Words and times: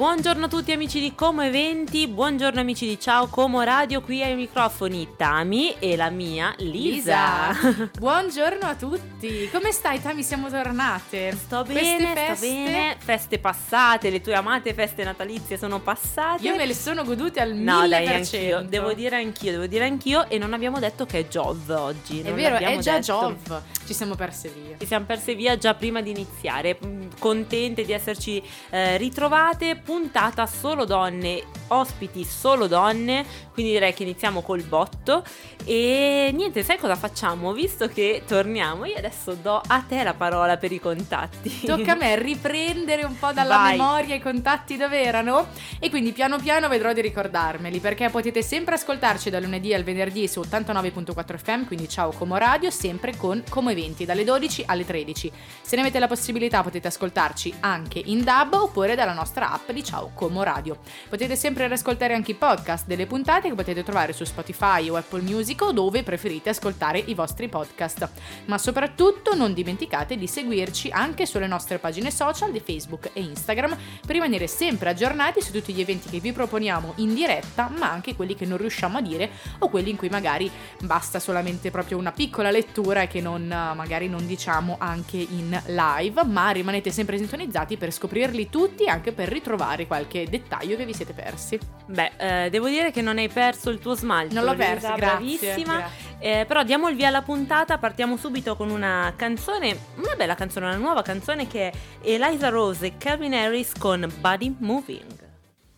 Buongiorno 0.00 0.46
a 0.46 0.48
tutti 0.48 0.72
amici 0.72 0.98
di 0.98 1.14
Como 1.14 1.42
Eventi, 1.42 2.08
buongiorno 2.08 2.58
amici 2.58 2.86
di 2.86 2.98
Ciao 2.98 3.26
Como 3.26 3.60
Radio, 3.60 4.00
qui 4.00 4.22
ai 4.22 4.34
microfoni 4.34 5.08
Tami 5.14 5.74
e 5.78 5.94
la 5.94 6.08
mia 6.08 6.54
Lisa. 6.56 7.50
Lisa. 7.50 7.90
buongiorno 8.00 8.64
a 8.66 8.74
tutti, 8.76 9.50
come 9.52 9.72
stai 9.72 10.00
Tami? 10.00 10.22
Siamo 10.22 10.48
tornate. 10.48 11.32
Sto 11.32 11.64
bene, 11.64 12.14
feste... 12.14 12.34
sto 12.34 12.46
bene, 12.46 12.96
feste 12.98 13.38
passate, 13.38 14.08
le 14.08 14.22
tue 14.22 14.32
amate 14.32 14.72
feste 14.72 15.04
natalizie 15.04 15.58
sono 15.58 15.80
passate. 15.80 16.46
Io 16.46 16.56
me 16.56 16.64
le 16.64 16.74
sono 16.74 17.04
godute 17.04 17.40
al 17.40 17.52
no, 17.52 17.82
1000%. 17.82 17.88
Dai, 17.88 18.06
anch'io, 18.06 18.62
devo 18.62 18.94
dire 18.94 19.16
anch'io, 19.16 19.50
devo 19.50 19.66
dire 19.66 19.84
anch'io 19.84 20.30
e 20.30 20.38
non 20.38 20.54
abbiamo 20.54 20.78
detto 20.78 21.04
che 21.04 21.18
è 21.18 21.26
Jov 21.26 21.68
oggi. 21.68 22.22
È 22.22 22.32
vero, 22.32 22.56
è 22.56 22.78
già 22.78 22.94
detto. 22.94 23.36
Jov, 23.36 23.62
ci 23.84 23.92
siamo 23.92 24.14
perse 24.14 24.48
via. 24.48 24.78
Ci 24.78 24.86
siamo 24.86 25.04
perse 25.04 25.34
via 25.34 25.58
già 25.58 25.74
prima 25.74 26.00
di 26.00 26.08
iniziare, 26.08 26.78
contente 27.18 27.84
di 27.84 27.92
esserci 27.92 28.42
eh, 28.70 28.96
ritrovate 28.96 29.76
puntata 29.90 30.46
solo 30.46 30.84
donne, 30.84 31.42
ospiti 31.66 32.22
solo 32.22 32.68
donne, 32.68 33.26
quindi 33.60 33.72
direi 33.72 33.94
che 33.94 34.04
iniziamo 34.04 34.42
col 34.42 34.62
botto 34.62 35.24
e 35.64 36.30
niente, 36.32 36.62
sai 36.62 36.78
cosa 36.78 36.94
facciamo? 36.96 37.52
Visto 37.52 37.88
che 37.88 38.22
torniamo, 38.26 38.86
io 38.86 38.96
adesso 38.96 39.34
do 39.34 39.60
a 39.66 39.84
te 39.86 40.02
la 40.02 40.14
parola 40.14 40.56
per 40.56 40.72
i 40.72 40.80
contatti. 40.80 41.62
Tocca 41.66 41.92
a 41.92 41.94
me 41.96 42.16
riprendere 42.20 43.02
un 43.04 43.18
po' 43.18 43.32
dalla 43.32 43.56
Vai. 43.56 43.76
memoria 43.76 44.14
i 44.14 44.20
contatti 44.20 44.76
dove 44.76 45.02
erano 45.02 45.48
e 45.80 45.90
quindi 45.90 46.12
piano 46.12 46.38
piano 46.38 46.68
vedrò 46.68 46.92
di 46.92 47.00
ricordarmeli 47.00 47.78
perché 47.80 48.08
potete 48.08 48.42
sempre 48.42 48.76
ascoltarci 48.76 49.28
dal 49.28 49.42
lunedì 49.42 49.74
al 49.74 49.82
venerdì 49.82 50.28
su 50.28 50.40
89.4 50.40 51.36
FM, 51.36 51.64
quindi 51.64 51.88
ciao 51.88 52.12
Como 52.12 52.36
Radio, 52.36 52.70
sempre 52.70 53.16
con 53.16 53.42
Como 53.48 53.70
Eventi 53.70 54.04
dalle 54.04 54.24
12 54.24 54.64
alle 54.66 54.86
13. 54.86 55.32
Se 55.60 55.76
ne 55.76 55.82
avete 55.82 55.98
la 55.98 56.06
possibilità 56.06 56.62
potete 56.62 56.88
ascoltarci 56.88 57.54
anche 57.60 58.00
in 58.02 58.22
DAB 58.24 58.54
oppure 58.54 58.94
dalla 58.94 59.12
nostra 59.12 59.52
app 59.52 59.70
di 59.70 59.80
di 59.80 59.84
Ciao 59.84 60.10
Como 60.14 60.42
Radio. 60.42 60.78
Potete 61.08 61.34
sempre 61.36 61.66
riascoltare 61.66 62.14
anche 62.14 62.32
i 62.32 62.34
podcast 62.34 62.86
delle 62.86 63.06
puntate 63.06 63.48
che 63.50 63.56
potete 63.56 63.82
trovare 63.82 64.12
su 64.12 64.24
Spotify 64.24 64.88
o 64.88 64.96
Apple 64.96 65.20
Music 65.22 65.60
o 65.62 65.72
dove 65.72 66.02
preferite 66.02 66.50
ascoltare 66.50 66.98
i 66.98 67.14
vostri 67.14 67.48
podcast. 67.48 68.08
Ma 68.46 68.58
soprattutto 68.58 69.34
non 69.34 69.52
dimenticate 69.52 70.16
di 70.16 70.26
seguirci 70.26 70.90
anche 70.90 71.26
sulle 71.26 71.46
nostre 71.46 71.78
pagine 71.78 72.10
social 72.10 72.50
di 72.50 72.60
Facebook 72.60 73.10
e 73.12 73.20
Instagram 73.20 73.76
per 74.00 74.14
rimanere 74.14 74.46
sempre 74.46 74.90
aggiornati 74.90 75.40
su 75.40 75.52
tutti 75.52 75.72
gli 75.72 75.80
eventi 75.80 76.08
che 76.08 76.20
vi 76.20 76.32
proponiamo 76.32 76.94
in 76.96 77.14
diretta, 77.14 77.70
ma 77.76 77.90
anche 77.90 78.16
quelli 78.16 78.34
che 78.34 78.46
non 78.46 78.58
riusciamo 78.58 78.98
a 78.98 79.00
dire 79.00 79.30
o 79.58 79.68
quelli 79.68 79.90
in 79.90 79.96
cui 79.96 80.08
magari 80.08 80.50
basta 80.82 81.18
solamente 81.18 81.70
proprio 81.70 81.98
una 81.98 82.12
piccola 82.12 82.50
lettura 82.50 83.02
e 83.02 83.06
che 83.06 83.20
non, 83.20 83.46
magari 83.46 84.08
non 84.08 84.26
diciamo 84.26 84.76
anche 84.78 85.16
in 85.16 85.60
live, 85.66 86.24
ma 86.24 86.50
rimanete 86.50 86.90
sempre 86.90 87.18
sintonizzati 87.18 87.76
per 87.76 87.92
scoprirli 87.92 88.48
tutti 88.48 88.84
e 88.84 88.90
anche 88.90 89.12
per 89.12 89.28
ritrovare 89.28 89.48
trovare 89.50 89.86
qualche 89.86 90.26
dettaglio 90.28 90.76
che 90.76 90.86
vi 90.86 90.94
siete 90.94 91.12
persi. 91.12 91.58
Beh, 91.86 92.12
eh, 92.16 92.50
devo 92.50 92.68
dire 92.68 92.90
che 92.90 93.02
non 93.02 93.18
hai 93.18 93.28
perso 93.28 93.39
il 93.48 93.78
tuo 93.78 93.94
smalto. 93.94 94.34
Non 94.34 94.44
l'ho 94.44 94.54
perso, 94.54 94.86
Lisa, 94.86 94.94
bravissima. 94.94 95.76
Grazie. 95.76 96.08
Eh, 96.18 96.44
però 96.46 96.62
diamo 96.62 96.88
il 96.88 96.96
via 96.96 97.08
alla 97.08 97.22
puntata, 97.22 97.78
partiamo 97.78 98.16
subito 98.16 98.54
con 98.54 98.70
una 98.70 99.12
canzone, 99.16 99.76
una 99.96 100.14
bella 100.16 100.34
canzone, 100.34 100.66
una 100.66 100.76
nuova 100.76 101.02
canzone 101.02 101.46
che 101.46 101.70
è 101.70 101.72
Eliza 102.02 102.48
Rose 102.50 102.86
e 102.86 102.96
Calvin 102.98 103.34
Harris 103.34 103.72
con 103.78 104.10
Body 104.20 104.54
Moving. 104.58 105.28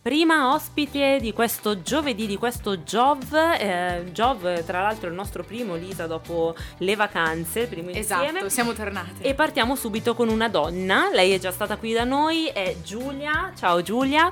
Prima 0.02 0.52
ospite 0.52 1.20
di 1.20 1.32
questo 1.32 1.80
giovedì, 1.80 2.26
di 2.26 2.36
questo 2.36 2.78
Jov, 2.78 3.32
eh, 3.32 4.02
Jov 4.10 4.64
tra 4.64 4.82
l'altro 4.82 5.06
è 5.06 5.10
il 5.10 5.14
nostro 5.14 5.44
primo 5.44 5.76
Lisa 5.76 6.08
dopo 6.08 6.56
le 6.78 6.96
vacanze, 6.96 7.68
primo 7.68 7.90
esatto, 7.90 8.24
insieme. 8.24 8.50
siamo 8.50 8.72
tornate. 8.72 9.22
E 9.22 9.34
partiamo 9.34 9.76
subito 9.76 10.16
con 10.16 10.28
una 10.28 10.48
donna, 10.48 11.08
lei 11.12 11.30
è 11.30 11.38
già 11.38 11.52
stata 11.52 11.76
qui 11.76 11.92
da 11.92 12.02
noi, 12.02 12.46
è 12.46 12.74
Giulia, 12.82 13.52
ciao 13.56 13.80
Giulia. 13.80 14.28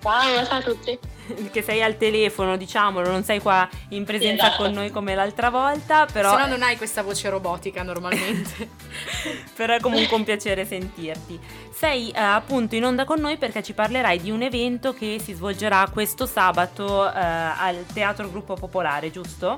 Ciao, 0.00 0.44
ciao 0.44 0.58
a 0.58 0.62
tutti. 0.62 0.98
Che 1.52 1.62
sei 1.62 1.82
al 1.82 1.96
telefono, 1.96 2.56
diciamolo, 2.56 3.10
non 3.10 3.24
sei 3.24 3.40
qua 3.40 3.68
in 3.90 4.04
presenza 4.04 4.46
esatto. 4.46 4.62
con 4.62 4.72
noi 4.72 4.90
come 4.90 5.14
l'altra 5.14 5.50
volta, 5.50 6.06
però... 6.10 6.30
Se 6.30 6.42
no 6.42 6.46
non 6.46 6.62
hai 6.62 6.76
questa 6.76 7.02
voce 7.02 7.28
robotica 7.28 7.82
normalmente. 7.82 8.68
però 9.54 9.74
è 9.74 9.80
comunque 9.80 10.16
un 10.16 10.24
piacere 10.24 10.64
sentirti. 10.64 11.38
Sei 11.72 12.10
eh, 12.10 12.18
appunto 12.20 12.74
in 12.74 12.84
onda 12.84 13.04
con 13.04 13.20
noi 13.20 13.36
perché 13.36 13.62
ci 13.62 13.72
parlerai 13.72 14.20
di 14.20 14.30
un 14.30 14.42
evento 14.42 14.92
che 14.92 15.20
si 15.22 15.32
svolgerà 15.32 15.88
questo 15.92 16.26
sabato 16.26 17.06
eh, 17.06 17.18
al 17.18 17.84
Teatro 17.92 18.30
Gruppo 18.30 18.54
Popolare, 18.54 19.10
giusto? 19.10 19.56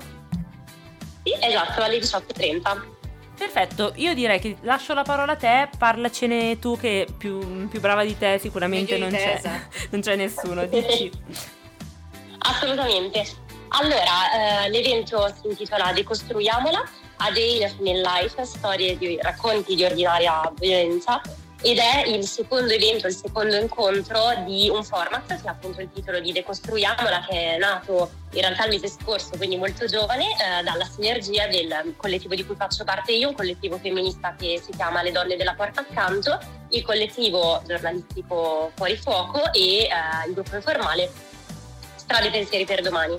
Sì, 1.23 1.35
esatto, 1.41 1.83
alle 1.83 1.99
18.30. 1.99 2.93
Perfetto, 3.37 3.93
io 3.97 4.15
direi 4.15 4.39
che 4.39 4.57
lascio 4.61 4.95
la 4.95 5.03
parola 5.03 5.33
a 5.33 5.37
te, 5.37 5.69
parlacene 5.77 6.59
tu 6.61 6.79
che 6.79 7.07
più, 7.17 7.67
più 7.69 7.81
brava 7.81 8.05
di 8.05 8.17
te 8.17 8.39
sicuramente 8.39 8.97
non 8.97 9.11
c'è, 9.11 9.41
non 9.91 10.01
c'è, 10.01 10.15
nessuno, 10.15 10.65
dici. 10.67 11.11
Assolutamente. 12.47 13.25
Allora, 13.69 14.65
eh, 14.65 14.71
l'evento 14.71 15.27
si 15.41 15.49
intitola 15.49 15.93
Decostruiamola, 15.93 16.85
A 17.17 17.31
Day 17.31 17.63
in 17.81 18.01
Life, 18.01 18.45
storie 18.45 18.97
di 18.97 19.19
racconti 19.21 19.75
di 19.75 19.85
ordinaria 19.85 20.53
violenza 20.59 21.21
ed 21.63 21.79
è 21.79 22.05
il 22.07 22.25
secondo 22.27 22.75
evento, 22.75 23.07
il 23.07 23.15
secondo 23.15 23.57
incontro 23.57 24.21
di 24.45 24.69
un 24.69 24.85
format 24.85 25.41
che 25.41 25.49
ha 25.49 25.53
appunto 25.53 25.81
il 25.81 25.89
titolo 25.93 26.21
di 26.21 26.31
Decostruiamola 26.31 27.25
che 27.27 27.55
è 27.55 27.59
nato 27.59 28.11
in 28.33 28.41
realtà 28.43 28.65
il 28.67 28.73
mese 28.73 28.89
scorso, 28.89 29.31
quindi 29.37 29.57
molto 29.57 29.87
giovane, 29.87 30.27
eh, 30.27 30.63
dalla 30.63 30.85
sinergia 30.85 31.47
del 31.47 31.95
collettivo 31.97 32.35
di 32.35 32.45
cui 32.45 32.55
faccio 32.55 32.85
parte 32.85 33.13
io, 33.13 33.29
un 33.31 33.35
collettivo 33.35 33.79
femminista 33.79 34.35
che 34.39 34.61
si 34.63 34.73
chiama 34.73 35.03
Le 35.03 35.11
Donne 35.11 35.37
della 35.37 35.55
Porta 35.55 35.81
Accanto, 35.81 36.39
il 36.69 36.83
collettivo 36.83 37.63
giornalistico 37.67 38.71
Fuori 38.75 38.97
Fuoco 38.97 39.51
e 39.53 39.85
eh, 39.85 39.89
il 40.29 40.35
gruppo 40.35 40.57
informale 40.57 41.11
Strade 42.05 42.31
Pensieri 42.31 42.65
per 42.67 42.83
Domani 42.83 43.17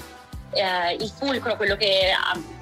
eh, 0.52 0.94
il 0.94 1.10
fulcro, 1.10 1.56
quello 1.56 1.76
che, 1.76 2.12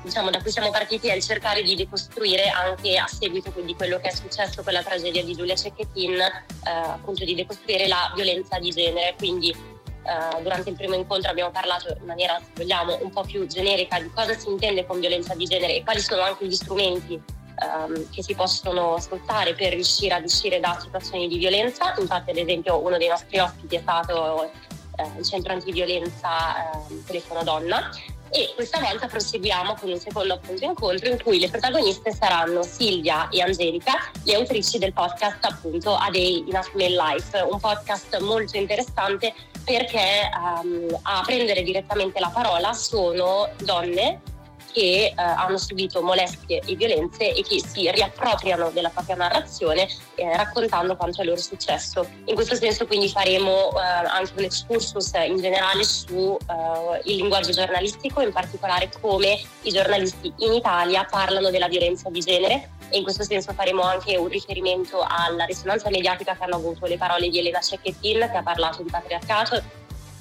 diciamo, 0.02 0.30
da 0.30 0.42
cui 0.42 0.52
siamo 0.52 0.72
partiti 0.72 1.08
è 1.08 1.14
il 1.14 1.22
cercare 1.24 1.62
di 1.62 1.76
decostruire 1.76 2.50
anche 2.50 2.98
a 2.98 3.08
seguito 3.08 3.52
di 3.62 3.76
quello 3.76 4.00
che 4.00 4.10
è 4.10 4.14
successo 4.14 4.64
con 4.64 4.74
la 4.74 4.82
tragedia 4.82 5.24
di 5.24 5.36
Giulia 5.36 5.56
Cecchettin, 5.56 6.20
eh, 6.20 6.32
appunto 6.64 7.24
di 7.24 7.36
decostruire 7.36 7.88
la 7.88 8.12
violenza 8.16 8.58
di 8.58 8.70
genere. 8.70 9.16
Quindi 9.18 9.52
eh, 9.52 10.42
durante 10.42 10.70
il 10.70 10.76
primo 10.76 10.96
incontro 10.96 11.30
abbiamo 11.30 11.52
parlato 11.52 11.96
in 12.00 12.06
maniera, 12.06 12.40
se 12.40 12.52
vogliamo, 12.56 12.98
un 13.02 13.12
po' 13.12 13.22
più 13.24 13.46
generica 13.46 14.00
di 14.00 14.10
cosa 14.12 14.36
si 14.38 14.50
intende 14.50 14.86
con 14.86 15.00
violenza 15.00 15.36
di 15.36 15.46
genere 15.46 15.76
e 15.76 15.84
quali 15.84 16.00
sono 16.00 16.24
anche 16.24 16.48
gli 16.48 16.56
strumenti 16.56 17.14
ehm, 17.14 18.10
che 18.10 18.24
si 18.24 18.34
possono 18.34 18.98
sfruttare 19.00 19.54
per 19.54 19.74
riuscire 19.74 20.16
ad 20.16 20.24
uscire 20.24 20.60
da 20.60 20.80
situazioni 20.82 21.28
di 21.28 21.38
violenza. 21.38 21.94
Infatti, 22.00 22.32
ad 22.32 22.38
esempio, 22.38 22.80
uno 22.80 22.98
dei 22.98 23.08
nostri 23.08 23.38
ospiti 23.38 23.76
è 23.76 23.82
stato 23.82 24.50
eh, 24.96 25.20
il 25.20 25.26
centro 25.26 25.54
antiviolenza 25.54 26.72
eh, 26.72 27.04
Telefono 27.06 27.44
Donna. 27.44 27.90
E 28.36 28.52
questa 28.56 28.80
volta 28.80 29.06
proseguiamo 29.06 29.76
con 29.76 29.92
un 29.92 30.00
secondo 30.00 30.34
appunto 30.34 30.66
incontro 30.66 31.08
in 31.08 31.22
cui 31.22 31.40
le 31.40 31.50
protagoniste 31.50 32.12
saranno 32.12 32.64
Silvia 32.64 33.30
e 33.30 33.44
Angelica, 33.44 33.94
le 34.24 34.34
autrici 34.34 34.80
del 34.80 34.92
podcast 34.92 35.46
appunto 35.46 35.94
A 35.94 36.10
Day 36.10 36.44
in 36.48 36.56
a 36.56 36.64
Female 36.64 36.96
Life, 36.96 37.40
un 37.42 37.60
podcast 37.60 38.20
molto 38.22 38.58
interessante 38.58 39.36
perché 39.64 40.30
um, 40.36 41.00
a 41.04 41.22
prendere 41.24 41.62
direttamente 41.62 42.20
la 42.20 42.30
parola 42.30 42.74
sono 42.74 43.50
donne 43.60 44.22
che 44.74 45.06
eh, 45.06 45.14
hanno 45.16 45.58
subito 45.58 46.02
molestie 46.02 46.62
e 46.66 46.76
violenze 46.76 47.34
e 47.34 47.44
che 47.44 47.64
si 47.66 47.90
riappropriano 47.90 48.72
della 48.72 48.90
propria 48.90 49.16
narrazione 49.16 49.88
eh, 50.16 50.36
raccontando 50.36 50.98
quanto 50.98 51.22
è 51.22 51.26
loro 51.26 51.40
successo. 51.40 52.06
In 52.26 52.36
questo 52.36 52.56
senso 52.56 52.86
quindi 52.86 53.08
faremo 53.08 53.72
eh, 53.78 53.82
anche 53.82 54.34
un 54.36 54.44
excursus 54.44 55.12
in 55.26 55.38
generale 55.38 55.84
sul 55.84 56.38
eh, 56.50 57.14
linguaggio 57.14 57.52
giornalistico, 57.52 58.22
in 58.22 58.32
particolare 58.32 58.90
come 59.00 59.40
i 59.62 59.72
giornalisti 59.72 60.34
in 60.38 60.54
Italia 60.54 61.06
parlano 61.06 61.52
della 61.52 61.68
violenza 61.68 62.10
di 62.10 62.20
genere 62.20 62.72
e 62.90 62.98
in 62.98 63.04
questo 63.04 63.24
senso 63.24 63.54
faremo 63.54 63.82
anche 63.82 64.18
un 64.18 64.28
riferimento 64.28 65.06
alla 65.08 65.46
risonanza 65.46 65.90
mediatica 65.90 66.36
che 66.36 66.44
hanno 66.44 66.56
avuto 66.56 66.86
le 66.86 66.98
parole 66.98 67.30
di 67.30 67.40
Elena 67.40 67.60
Cecchettin 67.60 68.30
che 68.32 68.38
ha 68.38 68.44
parlato 68.44 68.82
di 68.82 68.90
patriarcato, 68.90 69.62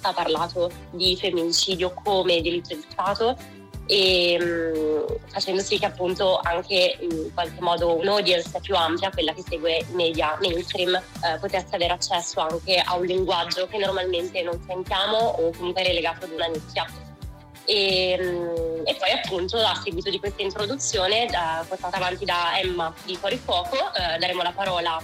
ha 0.02 0.12
parlato 0.12 0.70
di 0.90 1.16
femminicidio 1.16 1.94
come 2.02 2.40
delitto 2.40 2.74
di 2.74 2.84
Stato 2.90 3.36
e 3.92 4.38
mh, 4.40 5.28
facendo 5.28 5.60
sì 5.60 5.78
che 5.78 5.84
appunto 5.84 6.40
anche 6.42 6.96
in 7.00 7.30
qualche 7.34 7.60
modo 7.60 7.94
un'audience 7.94 8.58
più 8.60 8.74
ampia, 8.74 9.10
quella 9.10 9.34
che 9.34 9.42
segue 9.46 9.84
media 9.92 10.38
mainstream, 10.40 10.94
eh, 10.94 11.38
potesse 11.38 11.74
avere 11.74 11.92
accesso 11.92 12.40
anche 12.40 12.76
a 12.82 12.96
un 12.96 13.04
linguaggio 13.04 13.66
che 13.66 13.76
normalmente 13.76 14.42
non 14.42 14.58
sentiamo 14.66 15.18
o 15.18 15.50
comunque 15.54 15.82
è 15.82 15.86
relegato 15.88 16.24
ad 16.24 16.30
una 16.30 16.46
nicchia. 16.46 16.86
E, 17.66 18.12
e, 18.84 18.94
poi 18.96 19.10
appunto 19.22 19.58
a 19.58 19.78
seguito 19.84 20.08
di 20.08 20.18
questa 20.18 20.42
introduzione 20.42 21.26
eh, 21.26 21.64
portata 21.68 21.96
avanti 21.96 22.24
da 22.24 22.58
Emma 22.58 22.92
di 23.04 23.14
Fuori 23.14 23.36
Fuoco 23.36 23.76
eh, 23.76 24.18
daremo 24.18 24.42
la 24.42 24.52
parola 24.52 25.00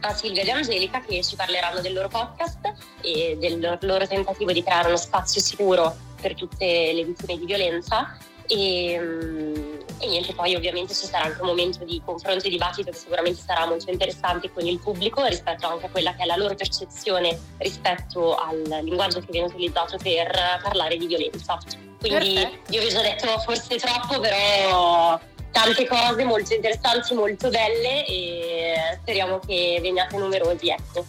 a 0.00 0.12
Silvia 0.12 0.42
e 0.42 0.50
Angelica 0.50 1.00
che 1.00 1.22
ci 1.22 1.34
parleranno 1.34 1.80
del 1.80 1.94
loro 1.94 2.08
podcast 2.08 2.74
e 3.00 3.38
del 3.38 3.78
loro 3.80 4.06
tentativo 4.06 4.52
di 4.52 4.62
creare 4.62 4.88
uno 4.88 4.98
spazio 4.98 5.40
sicuro 5.40 6.12
per 6.24 6.34
tutte 6.34 6.64
le 6.64 7.04
vittime 7.04 7.36
di 7.36 7.44
violenza 7.44 8.16
e, 8.46 8.98
mm, 8.98 9.54
e, 9.98 10.06
niente, 10.06 10.32
poi 10.32 10.54
ovviamente 10.54 10.94
ci 10.94 11.04
sarà 11.04 11.24
anche 11.24 11.42
un 11.42 11.48
momento 11.48 11.84
di 11.84 12.00
confronto 12.02 12.46
e 12.46 12.48
dibattito 12.48 12.90
che 12.90 12.96
sicuramente 12.96 13.42
sarà 13.44 13.66
molto 13.66 13.90
interessante 13.90 14.50
con 14.50 14.66
il 14.66 14.78
pubblico 14.78 15.22
rispetto 15.26 15.66
anche 15.66 15.86
a 15.86 15.88
quella 15.90 16.14
che 16.14 16.22
è 16.22 16.26
la 16.26 16.36
loro 16.36 16.54
percezione 16.54 17.38
rispetto 17.58 18.36
al 18.36 18.62
linguaggio 18.82 19.20
che 19.20 19.26
viene 19.28 19.48
utilizzato 19.48 19.98
per 19.98 20.60
parlare 20.62 20.96
di 20.96 21.06
violenza. 21.06 21.58
Quindi 22.00 22.34
Perfetto. 22.34 22.72
io 22.72 22.80
vi 22.80 22.86
ho 22.86 22.90
già 22.90 23.02
detto 23.02 23.38
forse 23.40 23.76
troppo, 23.76 24.18
però 24.18 25.20
tante 25.50 25.86
cose 25.86 26.24
molto 26.24 26.54
interessanti, 26.54 27.14
molto 27.14 27.50
belle 27.50 28.06
e 28.06 28.98
speriamo 29.02 29.40
che 29.40 29.78
veniate 29.82 30.16
numerosi. 30.16 30.68
Ecco. 30.70 31.04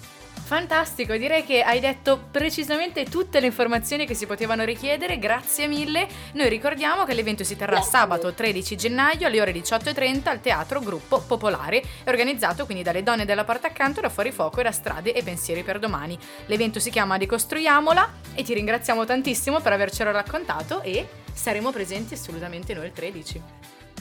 Fantastico, 0.46 1.18
direi 1.18 1.44
che 1.44 1.64
hai 1.64 1.80
detto 1.80 2.28
precisamente 2.30 3.06
tutte 3.06 3.40
le 3.40 3.48
informazioni 3.48 4.06
che 4.06 4.14
si 4.14 4.28
potevano 4.28 4.64
richiedere, 4.64 5.18
grazie 5.18 5.66
mille. 5.66 6.08
Noi 6.34 6.50
ricordiamo 6.50 7.04
che 7.04 7.16
l'evento 7.16 7.44
si 7.44 7.56
terrà 7.56 7.72
grazie. 7.74 7.90
sabato 7.90 8.32
13 8.32 8.76
gennaio 8.78 9.26
alle 9.26 9.42
ore 9.42 9.52
18.30 9.52 10.28
al 10.28 10.42
Teatro 10.42 10.82
Gruppo 10.82 11.20
Popolare, 11.22 11.82
è 12.04 12.10
organizzato 12.10 12.66
quindi 12.66 12.84
dalle 12.84 13.02
donne 13.02 13.26
della 13.26 13.44
parte 13.44 13.66
accanto 13.66 14.02
da 14.02 14.10
Fuori 14.10 14.32
Fuoco 14.32 14.60
e 14.60 14.64
da 14.64 14.72
Strade 14.72 15.14
e 15.14 15.24
Pensieri 15.24 15.64
per 15.64 15.80
Domani. 15.80 16.16
L'evento 16.46 16.80
si 16.80 16.92
chiama 16.92 17.16
Ricostruiamola 17.16 18.14
e 18.36 18.44
ti 18.44 18.54
ringraziamo 18.54 19.04
tantissimo 19.04 19.62
per 19.62 19.74
avercelo 19.74 20.12
raccontato 20.12 20.84
e 20.84 21.08
saremo 21.34 21.72
presenti 21.72 22.14
assolutamente 22.14 22.76
noi 22.76 22.86
il 22.86 22.94
13. 22.94 23.42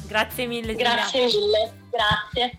Grazie 0.07 0.47
mille. 0.47 0.75
Grazie 0.75 1.25
mille, 1.25 1.73
grazie. 1.91 2.59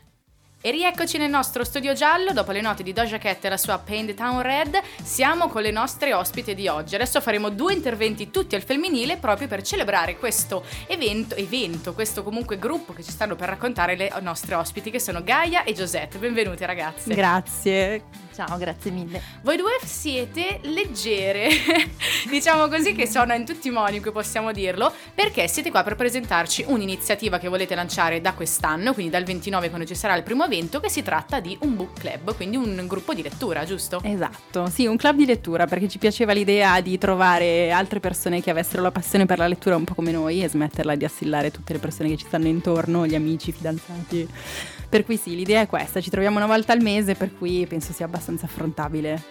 E 0.65 0.71
rieccoci 0.71 1.19
nel 1.19 1.29
nostro 1.29 1.63
studio 1.63 1.93
giallo, 1.93 2.33
dopo 2.33 2.51
le 2.51 2.59
note 2.59 2.81
di 2.81 2.91
Doja 2.91 3.19
Cat 3.19 3.45
e 3.45 3.49
la 3.49 3.57
sua 3.57 3.77
Paint 3.77 4.15
Town 4.15 4.41
Red, 4.41 4.81
siamo 5.03 5.47
con 5.47 5.61
le 5.61 5.69
nostre 5.69 6.11
ospiti 6.15 6.55
di 6.55 6.67
oggi. 6.67 6.95
Adesso 6.95 7.21
faremo 7.21 7.49
due 7.49 7.73
interventi 7.73 8.31
tutti 8.31 8.55
al 8.55 8.63
femminile 8.63 9.17
proprio 9.17 9.47
per 9.47 9.61
celebrare 9.61 10.17
questo 10.17 10.65
evento, 10.87 11.35
evento, 11.35 11.93
questo 11.93 12.23
comunque 12.23 12.57
gruppo 12.57 12.93
che 12.93 13.03
ci 13.03 13.11
stanno 13.11 13.35
per 13.35 13.49
raccontare 13.49 13.95
le 13.95 14.11
nostre 14.21 14.55
ospiti 14.55 14.89
che 14.89 14.99
sono 14.99 15.21
Gaia 15.21 15.65
e 15.65 15.73
Giuseppe. 15.73 16.17
Benvenute 16.17 16.65
ragazze. 16.65 17.13
Grazie. 17.13 18.24
Ciao, 18.35 18.57
grazie 18.57 18.91
mille. 18.91 19.21
Voi 19.43 19.55
due 19.55 19.77
siete 19.85 20.59
leggere, 20.63 21.47
diciamo 22.29 22.67
così 22.67 22.91
che 22.91 23.07
sono 23.07 23.33
in 23.33 23.45
tutti 23.45 23.69
i 23.69 23.71
modi 23.71 23.95
in 23.95 24.01
cui 24.01 24.11
possiamo 24.11 24.51
dirlo, 24.51 24.91
perché 25.13 25.47
siete 25.47 25.71
qua 25.71 25.83
per 25.83 25.95
presentarci 25.95 26.65
un'iniziativa 26.67 27.37
che 27.37 27.47
volete 27.47 27.75
lanciare 27.75 28.19
da 28.19 28.33
quest'anno, 28.33 28.93
quindi 28.93 29.09
dal 29.09 29.23
29 29.23 29.69
quando 29.69 29.87
ci 29.87 29.95
sarà 29.95 30.17
il 30.17 30.23
primo 30.23 30.43
evento, 30.43 30.81
che 30.81 30.89
si 30.89 31.01
tratta 31.01 31.39
di 31.39 31.57
un 31.61 31.77
book 31.77 31.97
club, 31.97 32.35
quindi 32.35 32.57
un 32.57 32.83
gruppo 32.87 33.13
di 33.13 33.21
lettura, 33.21 33.63
giusto? 33.63 34.01
Esatto, 34.03 34.69
sì, 34.69 34.85
un 34.85 34.97
club 34.97 35.15
di 35.15 35.25
lettura, 35.25 35.65
perché 35.65 35.87
ci 35.87 35.97
piaceva 35.97 36.33
l'idea 36.33 36.81
di 36.81 36.97
trovare 36.97 37.71
altre 37.71 38.01
persone 38.01 38.41
che 38.41 38.49
avessero 38.49 38.81
la 38.81 38.91
passione 38.91 39.25
per 39.25 39.37
la 39.37 39.47
lettura 39.47 39.77
un 39.77 39.85
po' 39.85 39.93
come 39.93 40.11
noi 40.11 40.43
e 40.43 40.49
smetterla 40.49 40.95
di 40.95 41.05
assillare 41.05 41.51
tutte 41.51 41.71
le 41.71 41.79
persone 41.79 42.09
che 42.09 42.17
ci 42.17 42.25
stanno 42.25 42.47
intorno, 42.47 43.07
gli 43.07 43.15
amici, 43.15 43.51
i 43.51 43.53
fidanzati. 43.53 44.27
Per 44.95 45.03
cui 45.03 45.17
sì, 45.17 45.35
l'idea 45.35 45.59
è 45.59 45.67
questa, 45.67 45.99
ci 45.99 46.09
troviamo 46.09 46.37
una 46.37 46.45
volta 46.45 46.71
al 46.71 46.79
mese, 46.79 47.15
per 47.15 47.37
cui 47.37 47.67
penso 47.67 47.91
sia 47.91 48.05
abbastanza 48.05 48.45
affrontabile. 48.45 49.21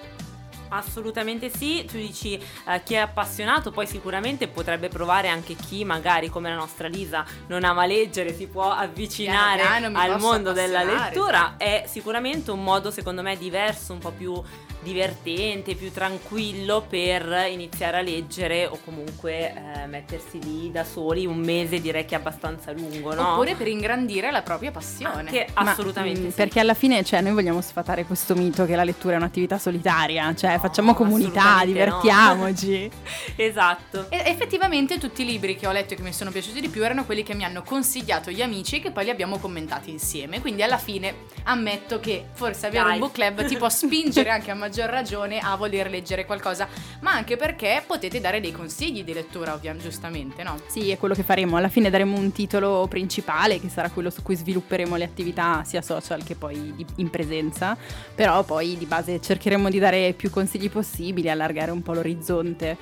Assolutamente 0.69 1.49
sì, 1.49 1.87
tu 1.87 1.97
dici 1.97 2.35
eh, 2.35 2.83
chi 2.85 2.93
è 2.93 2.99
appassionato, 2.99 3.71
poi 3.71 3.87
sicuramente 3.87 4.47
potrebbe 4.47 4.89
provare 4.89 5.29
anche 5.29 5.55
chi 5.55 5.83
magari 5.87 6.29
come 6.29 6.51
la 6.51 6.57
nostra 6.57 6.87
Lisa 6.87 7.25
non 7.47 7.65
ama 7.65 7.87
leggere, 7.87 8.35
si 8.35 8.47
può 8.47 8.71
avvicinare 8.73 9.63
piano, 9.63 9.91
piano, 9.91 10.13
al 10.13 10.21
mondo 10.21 10.53
della 10.53 10.83
lettura, 10.83 11.55
è 11.57 11.85
sicuramente 11.87 12.51
un 12.51 12.63
modo 12.63 12.91
secondo 12.91 13.23
me 13.23 13.39
diverso, 13.39 13.95
un 13.95 14.01
po' 14.01 14.11
più 14.11 14.39
divertente, 14.85 15.75
più 15.75 15.91
tranquillo 15.91 16.85
per 16.89 17.49
iniziare 17.51 17.97
a 17.97 18.01
leggere 18.03 18.67
o 18.67 18.79
comunque 18.85 19.53
eh, 19.53 19.87
mettersi 19.87 20.41
lì 20.41 20.71
da 20.71 20.85
soli 20.85 21.27
un 21.27 21.39
mese 21.39 21.81
direi 21.81 22.05
che 22.05 22.15
è 22.15 22.19
abbastanza 22.19 22.71
lungo, 22.71 23.15
no? 23.15 23.33
Oppure 23.33 23.57
per 23.57 23.67
ingrandire 23.67 24.31
la 24.31 24.43
propria 24.43 24.71
passione. 24.71 25.31
Che 25.31 25.49
assolutamente 25.55 26.21
Ma, 26.21 26.27
mm, 26.27 26.31
sì. 26.31 26.37
Perché 26.37 26.61
alla 26.61 26.75
fine, 26.75 27.03
cioè, 27.03 27.21
noi 27.21 27.33
vogliamo 27.33 27.61
sfatare 27.61 28.05
questo 28.05 28.37
mito 28.37 28.65
che 28.67 28.77
la 28.77 28.85
lettura 28.85 29.15
è 29.15 29.17
un'attività 29.17 29.59
solitaria, 29.59 30.33
cioè 30.35 30.53
no, 30.53 30.59
facciamo 30.59 30.95
comunità, 30.95 31.65
divertiamoci. 31.65 32.91
No. 32.93 33.35
esatto. 33.43 34.07
E 34.11 34.23
effettivamente 34.27 34.99
tutti 34.99 35.23
i 35.23 35.25
libri 35.25 35.57
che 35.57 35.67
ho 35.67 35.73
letto 35.73 35.95
e 35.95 35.97
che 35.97 36.03
mi 36.03 36.13
sono 36.13 36.31
piaciuti 36.31 36.61
di 36.61 36.69
più 36.69 36.85
erano 36.85 37.05
quelli 37.05 37.23
che 37.23 37.35
mi 37.35 37.45
hanno 37.45 37.63
consigliato 37.63 38.31
gli 38.31 38.43
amici 38.43 38.81
che 38.81 38.91
poi 38.91 39.05
li 39.05 39.11
abbiamo 39.11 39.39
commentati 39.39 39.91
insieme. 39.91 40.41
Quindi 40.41 40.63
alla 40.63 40.79
fine 40.79 41.15
ammetto 41.45 41.99
che 41.99 42.27
forse 42.33 42.67
avere 42.67 42.85
Dai. 42.85 42.93
un 42.93 42.99
book 42.99 43.13
club 43.13 43.47
ti 43.47 43.57
può 43.57 43.69
spingere 43.69 44.29
anche 44.31 44.51
a 44.51 44.55
maggior 44.55 44.74
maggior 44.75 44.91
ragione 44.91 45.39
a 45.39 45.55
voler 45.55 45.89
leggere 45.89 46.27
qualcosa, 46.27 46.67
ma 47.01 47.13
anche 47.13 47.37
perché 47.37 47.85
potete 47.87 48.21
dare 48.21 48.41
dei 48.41 48.51
consigli 48.51 49.05
di 49.05 49.13
lettura, 49.13 49.55
ovviamente, 49.55 49.89
giustamente, 49.89 50.43
no? 50.43 50.57
Sì, 50.67 50.91
è 50.91 50.99
quello 50.99 51.15
che 51.15 51.23
faremo. 51.23 51.57
Alla 51.57 51.69
fine 51.69 51.91
daremo 51.91 52.19
un 52.19 52.33
titolo 52.33 52.85
principale, 52.89 53.61
che 53.61 53.69
sarà 53.69 53.89
quello 53.91 54.11
su 54.11 54.23
cui 54.23 54.35
svilupperemo 54.35 54.97
le 54.97 55.05
attività 55.05 55.63
sia 55.63 55.81
social 55.81 56.25
che 56.25 56.35
poi 56.35 56.85
in 56.97 57.09
presenza, 57.09 57.77
però 58.17 58.43
poi 58.43 58.77
di 58.77 58.87
base 58.87 59.21
cercheremo 59.21 59.71
di 59.71 59.79
dare 59.79 60.13
più 60.13 60.29
consigli 60.29 60.69
possibili, 60.69 61.31
allargare 61.31 61.71
un 61.71 61.83
po' 61.83 61.93
l'orizzonte. 61.93 62.77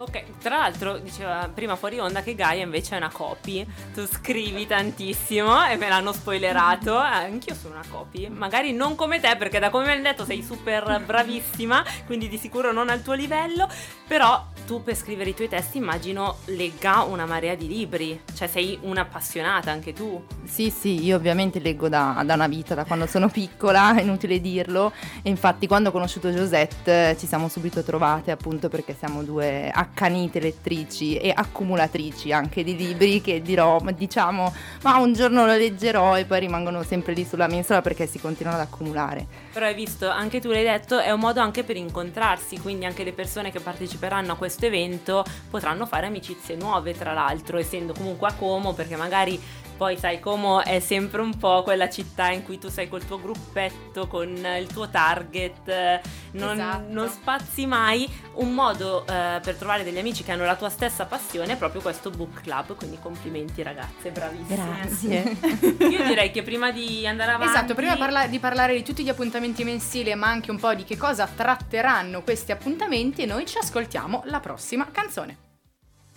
Ok, 0.00 0.38
tra 0.40 0.58
l'altro 0.58 0.98
diceva 0.98 1.50
prima 1.52 1.74
fuori 1.74 1.98
onda 1.98 2.22
che 2.22 2.36
Gaia 2.36 2.62
invece 2.62 2.94
è 2.94 2.98
una 2.98 3.10
copy. 3.10 3.66
Tu 3.92 4.06
scrivi 4.06 4.64
tantissimo 4.64 5.66
e 5.66 5.76
me 5.76 5.88
l'hanno 5.88 6.12
spoilerato. 6.12 6.94
Eh, 7.02 7.24
anch'io 7.24 7.54
sono 7.56 7.74
una 7.74 7.84
copy. 7.90 8.28
Magari 8.28 8.72
non 8.72 8.94
come 8.94 9.18
te, 9.18 9.34
perché 9.36 9.58
da 9.58 9.70
come 9.70 9.86
mi 9.86 9.92
hanno 9.92 10.02
detto 10.02 10.24
sei 10.24 10.44
super 10.44 11.02
bravissima, 11.04 11.84
quindi 12.06 12.28
di 12.28 12.38
sicuro 12.38 12.70
non 12.70 12.90
al 12.90 13.02
tuo 13.02 13.14
livello. 13.14 13.68
Però 14.06 14.46
tu 14.66 14.82
per 14.84 14.94
scrivere 14.94 15.30
i 15.30 15.34
tuoi 15.34 15.48
testi 15.48 15.78
immagino 15.78 16.36
legga 16.44 17.02
una 17.02 17.26
marea 17.26 17.56
di 17.56 17.66
libri. 17.66 18.22
Cioè 18.32 18.46
sei 18.46 18.78
un'appassionata 18.80 19.72
anche 19.72 19.92
tu. 19.92 20.24
Sì, 20.44 20.70
sì, 20.70 21.02
io 21.02 21.16
ovviamente 21.16 21.58
leggo 21.58 21.88
da, 21.88 22.22
da 22.24 22.34
una 22.34 22.46
vita, 22.46 22.76
da 22.76 22.84
quando 22.84 23.06
sono 23.06 23.28
piccola, 23.28 23.96
è 23.96 24.02
inutile 24.02 24.40
dirlo. 24.40 24.92
E 25.22 25.28
infatti 25.28 25.66
quando 25.66 25.88
ho 25.88 25.92
conosciuto 25.92 26.28
Josette 26.28 27.16
ci 27.18 27.26
siamo 27.26 27.48
subito 27.48 27.82
trovate 27.82 28.30
appunto 28.30 28.68
perché 28.68 28.94
siamo 28.96 29.24
due 29.24 29.68
accanite 29.90 30.38
lettrici 30.40 31.16
e 31.16 31.32
accumulatrici 31.34 32.32
anche 32.32 32.62
di 32.62 32.76
libri 32.76 33.20
che 33.20 33.42
dirò, 33.42 33.80
diciamo, 33.94 34.54
ma 34.82 34.96
un 34.98 35.12
giorno 35.12 35.46
lo 35.46 35.56
leggerò 35.56 36.16
e 36.16 36.24
poi 36.24 36.40
rimangono 36.40 36.82
sempre 36.82 37.14
lì 37.14 37.24
sulla 37.24 37.46
mensola 37.46 37.80
perché 37.80 38.06
si 38.06 38.20
continuano 38.20 38.58
ad 38.58 38.66
accumulare. 38.66 39.26
Però 39.52 39.66
hai 39.66 39.74
visto, 39.74 40.08
anche 40.08 40.40
tu 40.40 40.50
l'hai 40.50 40.64
detto, 40.64 40.98
è 40.98 41.10
un 41.10 41.20
modo 41.20 41.40
anche 41.40 41.64
per 41.64 41.76
incontrarsi, 41.76 42.58
quindi 42.60 42.84
anche 42.84 43.04
le 43.04 43.12
persone 43.12 43.50
che 43.50 43.60
parteciperanno 43.60 44.32
a 44.32 44.36
questo 44.36 44.66
evento 44.66 45.24
potranno 45.50 45.86
fare 45.86 46.06
amicizie 46.06 46.56
nuove, 46.56 46.92
tra 46.92 47.12
l'altro, 47.12 47.58
essendo 47.58 47.92
comunque 47.92 48.28
a 48.28 48.32
Como, 48.34 48.74
perché 48.74 48.96
magari 48.96 49.40
poi 49.78 49.96
sai, 49.96 50.18
Como 50.18 50.60
è 50.62 50.80
sempre 50.80 51.20
un 51.20 51.36
po' 51.36 51.62
quella 51.62 51.88
città 51.88 52.30
in 52.30 52.42
cui 52.42 52.58
tu 52.58 52.68
sei 52.68 52.88
col 52.88 53.06
tuo 53.06 53.20
gruppetto, 53.20 54.08
con 54.08 54.28
il 54.28 54.66
tuo 54.66 54.88
target, 54.88 56.00
non, 56.32 56.52
esatto. 56.52 56.84
non 56.88 57.08
spazi 57.08 57.66
mai. 57.66 58.08
Un 58.34 58.54
modo 58.54 59.04
eh, 59.06 59.40
per 59.42 59.56
trovare 59.56 59.82
degli 59.82 59.98
amici 59.98 60.22
che 60.22 60.32
hanno 60.32 60.44
la 60.44 60.56
tua 60.56 60.68
stessa 60.68 61.06
passione 61.06 61.54
è 61.54 61.56
proprio 61.56 61.80
questo 61.80 62.10
book 62.10 62.42
club, 62.42 62.76
quindi 62.76 62.98
complimenti 63.00 63.62
ragazze, 63.62 64.10
bravissime. 64.10 64.56
Grazie. 64.56 65.36
Io 65.88 66.04
direi 66.04 66.30
che 66.30 66.42
prima 66.42 66.70
di 66.70 67.06
andare 67.06 67.32
avanti... 67.32 67.52
Esatto, 67.52 67.74
prima 67.74 67.96
parla- 67.96 68.26
di 68.26 68.38
parlare 68.38 68.74
di 68.74 68.82
tutti 68.82 69.02
gli 69.02 69.08
appuntamenti 69.08 69.64
mensili, 69.64 70.14
ma 70.14 70.28
anche 70.28 70.50
un 70.50 70.58
po' 70.58 70.74
di 70.74 70.84
che 70.84 70.96
cosa 70.96 71.26
tratteranno 71.26 72.22
questi 72.22 72.52
appuntamenti, 72.52 73.26
noi 73.26 73.46
ci 73.46 73.58
ascoltiamo 73.58 74.22
la 74.26 74.40
prossima 74.40 74.88
canzone. 74.90 75.47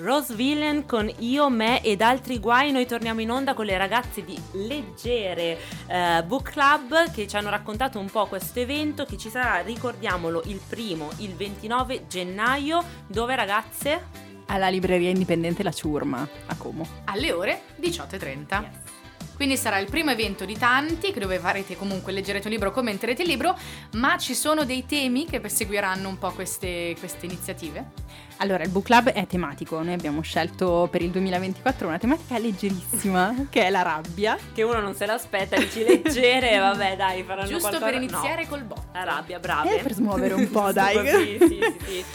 Rose 0.02 0.34
Villain 0.34 0.86
con 0.86 1.12
Io, 1.20 1.50
Me 1.50 1.82
ed 1.84 2.02
altri 2.02 2.40
guai. 2.40 2.72
Noi 2.72 2.88
torniamo 2.88 3.22
in 3.22 3.30
onda 3.30 3.54
con 3.54 3.66
le 3.66 3.78
ragazze 3.78 4.24
di 4.26 4.40
Leggere 4.54 5.60
eh, 5.88 6.24
Book 6.26 6.52
Club 6.52 7.12
che 7.12 7.28
ci 7.28 7.36
hanno 7.36 7.52
raccontato 7.52 8.00
un 8.00 8.10
po' 8.10 8.26
questo 8.26 8.60
evento 8.60 9.06
che 9.06 9.18
ci 9.18 9.30
sarà, 9.30 9.62
ricordiamolo, 9.62 10.42
il 10.46 10.60
primo, 10.68 11.10
il 11.18 11.36
29 11.36 12.08
gennaio. 12.08 12.84
Dove 13.06 13.36
ragazze? 13.36 14.30
Alla 14.48 14.70
libreria 14.70 15.10
indipendente 15.10 15.62
La 15.62 15.72
Ciurma 15.72 16.28
a 16.48 16.56
Como. 16.56 16.88
Alle 17.06 17.32
ore 17.32 17.62
18.30. 17.80 18.62
Yes. 18.62 19.01
Quindi 19.42 19.58
sarà 19.58 19.80
il 19.80 19.90
primo 19.90 20.12
evento 20.12 20.46
di 20.46 20.56
tanti, 20.56 21.12
dove 21.18 21.40
farete 21.40 21.76
comunque, 21.76 22.12
leggerete 22.12 22.46
un 22.46 22.54
libro, 22.54 22.70
commenterete 22.70 23.24
il 23.24 23.28
libro, 23.28 23.58
ma 23.94 24.16
ci 24.20 24.36
sono 24.36 24.66
dei 24.66 24.86
temi 24.86 25.26
che 25.26 25.42
seguiranno 25.50 26.08
un 26.08 26.20
po' 26.20 26.30
queste, 26.30 26.96
queste 27.00 27.26
iniziative? 27.26 27.90
Allora, 28.38 28.62
il 28.62 28.70
book 28.70 28.86
club 28.86 29.10
è 29.10 29.26
tematico, 29.26 29.82
noi 29.82 29.94
abbiamo 29.94 30.22
scelto 30.22 30.88
per 30.92 31.02
il 31.02 31.10
2024 31.10 31.88
una 31.88 31.98
tematica 31.98 32.38
leggerissima, 32.38 33.34
che 33.50 33.64
è 33.64 33.72
la 33.72 33.82
rabbia. 33.82 34.38
Che 34.54 34.62
uno 34.62 34.80
non 34.80 34.94
se 34.94 35.08
l'aspetta, 35.08 35.58
dici 35.58 35.84
leggere, 35.84 36.60
vabbè 36.62 36.96
dai, 36.96 37.24
faranno 37.24 37.48
Giusto 37.48 37.70
qualcosa. 37.70 37.92
per 37.92 38.00
iniziare 38.00 38.44
no. 38.44 38.48
col 38.48 38.64
botto. 38.64 38.90
La 38.94 39.04
rabbia, 39.04 39.40
brava. 39.40 39.72
E 39.72 39.80
per 39.80 39.94
smuovere 39.94 40.36
un 40.36 40.50
po', 40.52 40.72
dai. 40.72 40.98
sì, 41.04 41.38
sì, 41.40 41.48
sì. 41.48 41.76
sì. 41.84 42.06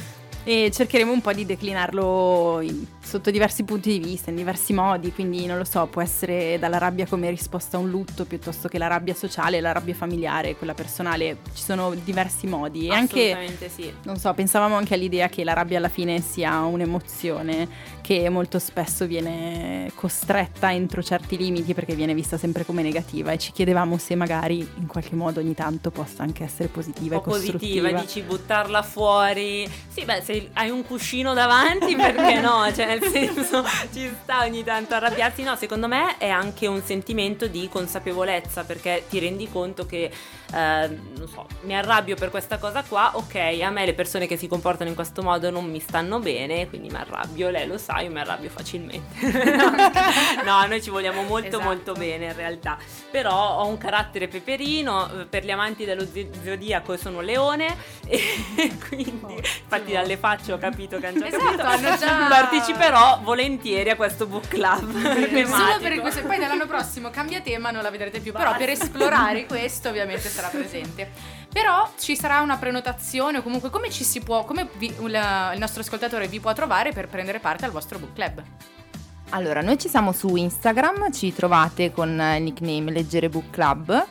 e 0.45 0.71
cercheremo 0.71 1.11
un 1.11 1.21
po' 1.21 1.33
di 1.33 1.45
declinarlo 1.45 2.61
in, 2.61 2.87
sotto 3.07 3.31
diversi 3.31 3.63
punti 3.63 3.91
di 3.91 4.05
vista, 4.05 4.31
in 4.31 4.37
diversi 4.37 4.73
modi, 4.73 5.13
quindi 5.13 5.47
non 5.47 5.59
lo 5.59 5.65
so, 5.65 5.87
può 5.87 6.03
essere 6.03 6.59
dalla 6.59 6.79
rabbia 6.79 7.07
come 7.07 7.31
risposta 7.31 7.77
a 7.77 7.81
un 7.81 7.89
lutto 7.89 8.25
piuttosto 8.25 8.67
che 8.67 8.79
la 8.79 8.89
rabbia 8.89 9.15
sociale, 9.15 9.61
la 9.61 9.71
rabbia 9.71 9.95
familiare, 9.95 10.57
quella 10.57 10.75
personale, 10.75 11.39
ci 11.55 11.63
sono 11.63 11.95
diversi 11.95 12.49
modi 12.49 12.89
e 12.89 12.95
anche 12.95 13.57
sì. 13.69 13.93
non 14.03 14.17
so, 14.17 14.35
pensavamo 14.35 14.75
anche 14.75 14.95
all'idea 14.95 15.29
che 15.29 15.45
la 15.45 15.53
rabbia 15.53 15.79
alla 15.79 15.89
fine 15.89 16.21
sia 16.21 16.59
un'emozione 16.63 17.95
che 18.07 18.29
molto 18.29 18.59
spesso 18.59 19.07
viene 19.07 19.91
costretta 19.95 20.73
entro 20.73 21.03
certi 21.03 21.37
limiti 21.37 21.75
perché 21.75 21.95
viene 21.95 22.15
vista 22.15 22.37
sempre 22.37 22.65
come 22.65 22.83
negativa 22.83 23.33
e 23.33 23.39
ci 23.39 23.51
chiedevamo 23.51 23.99
se 23.99 24.15
magari 24.15 24.59
in 24.59 24.87
qualche 24.87 25.17
modo 25.17 25.41
ogni 25.41 25.55
tanto 25.55 25.91
possa 25.91 26.23
anche 26.23 26.45
essere 26.45 26.69
positiva 26.69 27.17
o 27.17 27.19
e 27.19 27.23
costruttiva. 27.23 27.89
positiva, 27.89 28.01
dici 28.01 28.23
buttarla 28.23 28.83
fuori. 28.83 29.69
Sì, 29.89 30.05
beh, 30.05 30.23
se 30.23 30.51
hai 30.53 30.71
un 30.71 30.85
cuscino 30.85 31.35
davanti, 31.35 31.97
perché 31.97 32.41
no? 32.41 32.65
Cioè, 32.75 32.96
nel 32.99 33.11
senso, 33.11 33.65
ci 33.93 34.15
sta 34.23 34.41
ogni 34.45 34.65
tanto 34.65 34.95
arrabbiarsi. 34.95 35.43
No, 35.43 35.57
secondo 35.57 35.87
me 35.89 36.17
è 36.19 36.29
anche 36.29 36.67
un 36.67 36.83
sentimento 36.83 37.47
di 37.47 37.69
consapevolezza, 37.71 38.65
perché 38.65 39.05
ti 39.09 39.19
rendi 39.19 39.49
conto 39.51 39.87
che, 39.87 40.05
eh, 40.53 40.89
non 40.89 41.29
so, 41.33 41.47
mi 41.63 41.77
arrabbio 41.77 42.17
per 42.17 42.31
questa 42.31 42.59
cosa 42.59 42.83
qua, 42.83 43.11
ok, 43.15 43.35
a 43.63 43.71
me 43.71 43.85
le 43.85 43.95
persone 43.95 44.27
che 44.27 44.37
si 44.37 44.47
comportano 44.49 44.89
in 44.89 44.95
questo 44.97 45.23
modo 45.23 45.51
non 45.51 45.65
mi 45.71 45.81
stanno 45.81 46.19
bene, 46.19 46.69
quindi 46.69 46.89
mi 46.89 46.97
arrabbio, 46.97 47.51
lei 47.51 47.67
lo 47.67 47.79
sa, 47.79 48.01
io 48.01 48.11
mi 48.11 48.21
arrabbio 48.21 48.51
facilmente. 48.51 49.05
no, 50.45 50.67
noi 50.67 50.83
ci 50.83 50.91
vogliamo 50.91 51.23
molto 51.23 51.47
Esatto. 51.47 51.63
molto 51.65 51.93
bene 51.93 52.27
in 52.27 52.35
realtà, 52.35 52.77
però 53.11 53.59
ho 53.59 53.67
un 53.67 53.79
carattere 53.79 54.29
peperino, 54.29 55.21
eh, 55.21 55.25
per 55.27 55.45
gli 55.45 55.51
amanti 55.51 55.85
dello 55.85 56.07
zodiaco 56.45 56.97
sono 56.97 57.21
leone 57.21 57.77
e 58.07 58.77
quindi 58.89 59.11
infatti 59.37 59.93
dalle 59.93 60.17
facce 60.17 60.53
ho 60.53 60.59
capito 60.59 60.99
che 60.99 61.07
hanno 61.07 61.19
già 61.21 61.27
Esatto, 61.27 61.57
capito. 61.57 61.87
hanno 61.89 61.97
già- 61.99 62.29
parteciperò 62.87 63.21
volentieri 63.23 63.91
a 63.91 63.97
questo 63.97 64.27
book 64.27 64.49
club. 64.49 64.93
Solo 65.47 65.79
per 65.81 66.01
questo, 66.01 66.23
poi 66.23 66.39
dall'anno 66.39 66.67
prossimo 66.67 67.11
cambia 67.11 67.41
tema, 67.41 67.71
non 67.71 67.83
la 67.83 67.91
vedrete 67.91 68.21
più, 68.21 68.33
però 68.33 68.57
per 68.57 68.71
esplorare 68.71 69.47
questo 69.47 69.89
ovviamente 69.89 70.29
sarà 70.29 70.49
presente. 70.49 71.11
Però 71.53 71.91
ci 71.99 72.17
sarà 72.17 72.41
una 72.41 72.57
prenotazione 72.57 73.39
o 73.39 73.43
comunque 73.43 73.71
come 73.71 73.91
ci 73.91 74.05
si 74.05 74.21
può, 74.21 74.45
come 74.45 74.69
vi- 74.75 74.95
il, 75.01 75.51
il 75.53 75.59
nostro 75.59 75.81
ascoltatore 75.81 76.29
vi 76.29 76.39
può 76.39 76.53
trovare 76.53 76.93
per 76.93 77.09
prendere 77.09 77.39
parte 77.39 77.65
al 77.65 77.71
vostro 77.71 77.99
book 77.99 78.13
club? 78.13 78.43
Allora, 79.31 79.61
noi 79.61 79.79
ci 79.79 79.89
siamo 79.89 80.13
su 80.13 80.37
Instagram, 80.37 81.11
ci 81.13 81.33
trovate 81.35 81.93
con 81.93 82.11
il 82.11 82.43
nickname 82.43 82.93
Leggere 82.93 83.29
Book 83.29 83.51
Club. 83.51 84.07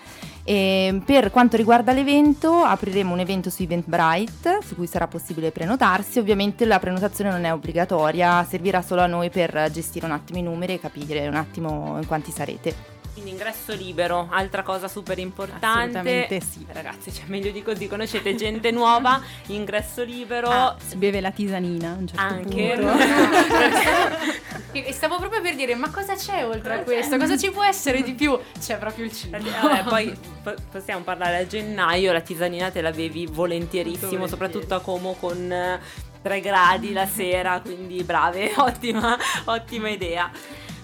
E 0.48 1.02
per 1.04 1.32
quanto 1.32 1.58
riguarda 1.58 1.92
l'evento, 1.92 2.64
apriremo 2.64 3.12
un 3.12 3.20
evento 3.20 3.50
su 3.50 3.64
Eventbrite 3.64 4.60
su 4.64 4.76
cui 4.76 4.86
sarà 4.86 5.08
possibile 5.08 5.50
prenotarsi. 5.52 6.20
Ovviamente 6.20 6.66
la 6.66 6.78
prenotazione 6.78 7.32
non 7.32 7.46
è 7.46 7.52
obbligatoria, 7.52 8.46
servirà 8.48 8.84
solo 8.84 9.02
a 9.02 9.08
noi 9.08 9.32
per 9.32 9.70
gestire 9.72 10.06
un 10.06 10.12
attimo 10.12 10.38
i 10.38 10.44
numeri 10.44 10.76
e 10.76 10.80
capire 10.80 11.28
un 11.28 11.34
attimo 11.34 11.98
in 12.00 12.06
quanti 12.06 12.30
sarete. 12.30 12.94
Quindi 13.14 13.32
ingresso 13.32 13.74
libero, 13.74 14.28
altra 14.30 14.62
cosa 14.62 14.88
super 14.88 15.18
importante. 15.18 15.66
Assolutamente 15.66 16.42
sì. 16.42 16.66
Ragazzi, 16.70 17.12
cioè 17.12 17.24
meglio 17.28 17.50
di 17.50 17.64
così, 17.64 17.88
conoscete 17.88 18.36
gente 18.36 18.70
nuova, 18.70 19.20
ingresso 19.48 20.04
libero. 20.04 20.50
Ah, 20.50 20.76
si 20.86 20.98
beve 20.98 21.22
la 21.22 21.32
tisanina 21.32 21.92
a 21.92 21.94
un 21.94 22.08
certo 22.08 22.22
Anche 22.22 22.78
punto. 22.78 22.94
E 24.84 24.92
stavo 24.92 25.18
proprio 25.18 25.42
per 25.42 25.56
dire, 25.56 25.76
ma 25.76 25.90
cosa 25.90 26.16
c'è 26.16 26.46
oltre 26.46 26.74
a 26.76 26.80
questo? 26.80 27.18
Cosa 27.18 27.38
ci 27.38 27.52
può 27.52 27.64
essere 27.64 28.04
di 28.04 28.14
più? 28.14 28.38
C'è 28.60 28.78
proprio 28.78 29.06
il 29.06 29.14
cibo. 29.14 29.38
Vabbè, 29.38 29.84
poi 29.84 30.14
po- 30.44 30.56
possiamo 30.72 31.04
parlare 31.04 31.38
a 31.38 31.48
gennaio, 31.48 32.12
la 32.12 32.22
tisanina 32.22 32.70
te 32.72 32.82
la 32.82 32.92
bevi 32.92 33.26
volentierissimo, 33.26 34.10
Volentieri. 34.18 34.30
soprattutto 34.30 34.76
a 34.76 34.82
Como 34.82 35.14
con 35.14 35.52
eh, 35.52 35.80
3 36.22 36.40
gradi 36.40 36.92
la 36.94 37.06
sera, 37.08 37.60
quindi 37.62 38.04
brave, 38.04 38.52
ottima, 38.58 39.18
ottima 39.46 39.90
idea. 39.90 40.30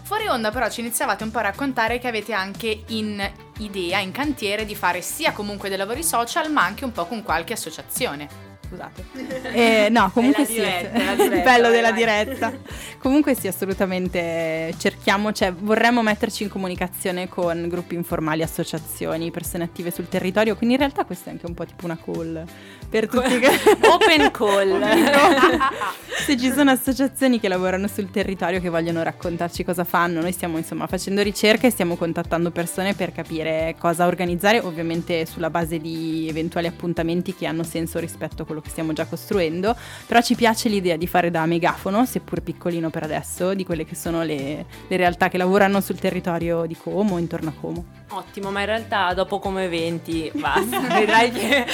Fuori 0.04 0.28
onda 0.28 0.52
però 0.52 0.70
ci 0.70 0.82
iniziavate 0.82 1.24
un 1.24 1.32
po' 1.32 1.38
a 1.40 1.44
raccontare 1.44 1.98
che 1.98 2.08
avete 2.08 2.34
anche 2.34 2.84
in 2.88 3.32
idea, 3.60 4.00
in 4.00 4.12
cantiere, 4.12 4.66
di 4.66 4.76
fare 4.76 5.02
sia 5.02 5.32
comunque 5.32 5.70
dei 5.70 5.78
lavori 5.78 6.04
social, 6.04 6.52
ma 6.52 6.64
anche 6.64 6.84
un 6.84 6.92
po' 6.92 7.06
con 7.06 7.24
qualche 7.24 7.54
associazione. 7.54 8.51
Scusate. 8.72 9.04
Eh, 9.52 9.90
no, 9.90 10.10
comunque 10.14 10.46
sì. 10.46 10.54
diretta, 10.54 10.90
diretta, 10.92 11.24
il 11.24 11.42
bello 11.42 11.64
vai, 11.64 11.72
della 11.72 11.90
vai. 11.90 11.98
diretta. 11.98 12.54
comunque 13.00 13.36
sì, 13.36 13.48
assolutamente 13.48 14.74
cerchiamo, 14.78 15.34
cioè 15.34 15.52
vorremmo 15.52 16.02
metterci 16.02 16.44
in 16.44 16.50
comunicazione 16.50 17.28
con 17.28 17.68
gruppi 17.68 17.96
informali, 17.96 18.44
associazioni, 18.44 19.30
persone 19.30 19.66
attive 19.66 19.92
sul 19.92 20.08
territorio, 20.08 20.56
quindi 20.56 20.76
in 20.76 20.82
realtà 20.82 21.04
questa 21.04 21.30
è 21.30 21.34
anche 21.34 21.48
un 21.48 21.54
po' 21.54 21.66
tipo 21.66 21.84
una 21.84 21.98
call 22.02 22.46
per 22.92 23.08
tutti 23.10 23.40
che... 23.40 23.50
Open 23.88 24.32
call. 24.32 24.78
Se 26.26 26.38
ci 26.38 26.52
sono 26.52 26.72
associazioni 26.72 27.40
che 27.40 27.48
lavorano 27.48 27.88
sul 27.88 28.12
territorio 28.12 28.60
che 28.60 28.70
vogliono 28.70 29.02
raccontarci 29.02 29.64
cosa 29.64 29.86
fanno, 29.86 30.20
noi 30.20 30.34
stiamo 30.34 30.58
insomma 30.58 30.86
facendo 30.86 31.22
ricerche, 31.22 31.70
stiamo 31.72 31.96
contattando 31.96 32.52
persone 32.52 32.94
per 32.94 33.12
capire 33.12 33.76
cosa 33.80 34.06
organizzare, 34.06 34.60
ovviamente 34.60 35.26
sulla 35.26 35.50
base 35.50 35.80
di 35.80 36.28
eventuali 36.30 36.68
appuntamenti 36.68 37.34
che 37.34 37.48
hanno 37.48 37.64
senso 37.64 37.98
rispetto 37.98 38.44
a 38.44 38.46
quello 38.46 38.62
che 38.62 38.70
stiamo 38.70 38.92
già 38.94 39.06
costruendo, 39.06 39.76
però 40.06 40.22
ci 40.22 40.36
piace 40.36 40.70
l'idea 40.70 40.98
di 40.98 41.08
fare 41.08 41.32
da 41.32 41.46
megafono, 41.46 42.06
seppur 42.06 42.42
piccolino 42.42 42.90
per 42.90 43.04
adesso, 43.04 43.54
di 43.54 43.64
quelle 43.64 43.86
che 43.86 43.96
sono 43.96 44.22
le, 44.22 44.66
le 44.88 44.98
realtà 44.98 45.30
che 45.30 45.38
lavorano 45.38 45.80
sul 45.80 45.98
territorio 45.98 46.66
di 46.66 46.76
Como, 46.76 47.18
intorno 47.18 47.50
a 47.50 47.54
Como. 47.60 47.86
Ottimo, 48.10 48.52
ma 48.52 48.60
in 48.60 48.66
realtà 48.66 49.14
dopo 49.14 49.40
come 49.40 49.64
eventi 49.64 50.30
basta, 50.36 50.82
vedrai 50.82 51.32
che 51.32 51.66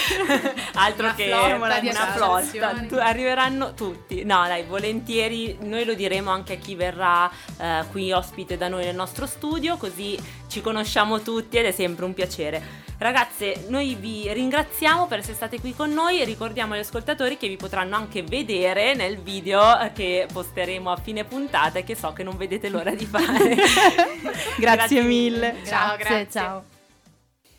altro 0.76 1.07
Una 1.08 1.16
che 1.16 1.28
flotta 1.28 1.80
di 1.80 1.88
una 1.88 2.08
flotta, 2.14 2.74
tu- 2.88 2.96
arriveranno 2.96 3.74
tutti. 3.74 4.24
No, 4.24 4.46
dai, 4.48 4.64
volentieri, 4.64 5.58
noi 5.62 5.86
lo 5.86 5.94
diremo 5.94 6.32
anche 6.32 6.54
a 6.54 6.58
chi 6.58 6.76
verrà 6.76 7.30
eh, 7.60 7.84
qui 7.92 8.12
ospite 8.12 8.58
da 8.58 8.68
noi 8.68 8.86
nel 8.86 8.96
nostro 8.96 9.26
studio, 9.26 9.78
così 9.78 10.18
ci 10.48 10.62
conosciamo 10.62 11.22
tutti 11.22 11.58
ed 11.58 11.66
è 11.66 11.72
sempre 11.72 12.06
un 12.06 12.14
piacere. 12.14 12.86
Ragazze, 13.00 13.66
noi 13.68 13.94
vi 13.94 14.32
ringraziamo 14.34 15.06
per 15.06 15.20
essere 15.20 15.36
state 15.36 15.60
qui 15.60 15.76
con 15.76 15.92
noi 15.92 16.20
e 16.20 16.26
ricordiamo 16.26 16.74
agli 16.74 16.80
ascoltatori 16.80 17.38
che 17.38 17.48
vi 17.48 17.56
potranno 17.56 17.96
anche 17.96 18.24
vedere 18.24 18.96
nel 18.96 19.20
video 19.20 19.92
che 19.94 20.28
posteremo 20.32 20.90
a 20.92 20.98
fine 20.98 21.24
puntata 21.24 21.78
e 21.78 21.84
che 21.84 21.96
so 21.96 22.12
che 22.14 22.24
non 22.24 22.38
vedete 22.38 22.70
l'ora 22.70 22.96
di 22.96 23.06
fare. 23.06 23.56
Grazie, 24.58 25.04
mille. 25.04 25.58
Ciao, 25.64 25.96
grazie. 25.96 26.28
ciao. 26.32 26.77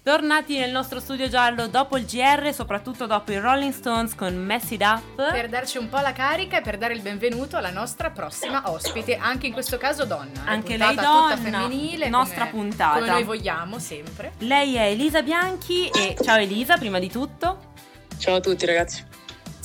Tornati 0.08 0.56
nel 0.56 0.70
nostro 0.70 1.00
studio 1.00 1.28
giallo 1.28 1.66
dopo 1.66 1.98
il 1.98 2.06
GR, 2.06 2.50
soprattutto 2.54 3.04
dopo 3.04 3.30
i 3.30 3.38
Rolling 3.38 3.74
Stones 3.74 4.14
con 4.14 4.34
Mess 4.34 4.70
It 4.70 4.80
Up. 4.80 5.30
Per 5.30 5.50
darci 5.50 5.76
un 5.76 5.90
po' 5.90 5.98
la 5.98 6.14
carica 6.14 6.56
e 6.56 6.60
per 6.62 6.78
dare 6.78 6.94
il 6.94 7.02
benvenuto 7.02 7.58
alla 7.58 7.70
nostra 7.70 8.08
prossima 8.08 8.70
ospite, 8.70 9.16
anche 9.16 9.48
in 9.48 9.52
questo 9.52 9.76
caso 9.76 10.06
donna. 10.06 10.44
Anche 10.46 10.78
lei 10.78 10.94
donna, 10.94 11.34
tutta 11.34 11.36
femminile, 11.36 12.08
nostra 12.08 12.48
come- 12.48 12.68
puntata. 12.68 13.00
Come 13.00 13.10
noi 13.10 13.24
vogliamo 13.24 13.78
sempre. 13.78 14.32
Lei 14.38 14.76
è 14.76 14.86
Elisa 14.86 15.20
Bianchi 15.20 15.90
e 15.90 16.16
ciao 16.18 16.38
Elisa, 16.38 16.78
prima 16.78 16.98
di 16.98 17.10
tutto. 17.10 17.74
Ciao 18.16 18.36
a 18.36 18.40
tutti 18.40 18.64
ragazzi. 18.64 19.04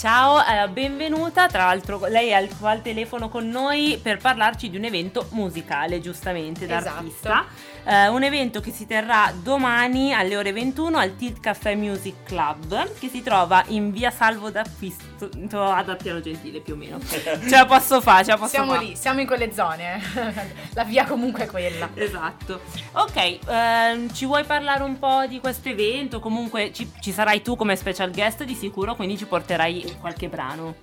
Ciao, 0.03 0.43
eh, 0.43 0.67
benvenuta. 0.67 1.47
Tra 1.47 1.67
l'altro, 1.67 1.97
lei 2.07 2.27
è 2.27 2.33
al, 2.33 2.49
al 2.63 2.81
telefono 2.81 3.29
con 3.29 3.47
noi 3.47 3.97
per 4.03 4.17
parlarci 4.17 4.69
di 4.69 4.75
un 4.75 4.83
evento 4.83 5.27
musicale, 5.29 6.01
giustamente, 6.01 6.65
Esatto. 6.65 6.83
d'artista. 6.83 7.45
Eh, 7.85 8.07
un 8.09 8.21
evento 8.23 8.59
che 8.59 8.71
si 8.71 8.85
terrà 8.85 9.31
domani 9.33 10.13
alle 10.13 10.35
ore 10.35 10.51
21 10.51 10.97
al 10.97 11.15
Tilt 11.15 11.39
Caffè 11.39 11.75
Music 11.75 12.23
Club, 12.23 12.99
che 12.99 13.07
si 13.07 13.21
trova 13.23 13.63
in 13.67 13.91
via 13.91 14.11
Salvo 14.11 14.49
d'Acquisto 14.49 15.29
ad 15.57 15.87
Appiano 15.87 16.19
Gentile, 16.19 16.59
più 16.59 16.73
o 16.73 16.77
meno. 16.77 16.99
Ce 17.07 17.49
la 17.49 17.65
posso 17.65 18.01
fare, 18.01 18.25
ce 18.25 18.31
la 18.31 18.37
posso 18.37 18.49
Siamo 18.49 18.73
fare. 18.73 18.83
lì, 18.85 18.95
siamo 18.97 19.21
in 19.21 19.25
quelle 19.25 19.53
zone. 19.53 19.95
eh. 19.95 20.51
la 20.75 20.83
via 20.83 21.05
comunque 21.05 21.43
è 21.43 21.47
quella. 21.47 21.87
Esatto. 21.93 22.59
Ok, 22.91 23.39
ehm, 23.47 24.13
ci 24.13 24.25
vuoi 24.25 24.43
parlare 24.43 24.83
un 24.83 24.99
po' 24.99 25.25
di 25.29 25.39
questo 25.39 25.69
evento? 25.69 26.19
Comunque 26.19 26.73
ci, 26.73 26.91
ci 26.99 27.13
sarai 27.13 27.41
tu 27.41 27.55
come 27.55 27.77
special 27.77 28.11
guest 28.11 28.43
di 28.43 28.53
sicuro, 28.53 28.95
quindi 28.95 29.17
ci 29.17 29.25
porterai 29.25 29.92
qualche 29.99 30.27
brano. 30.29 30.75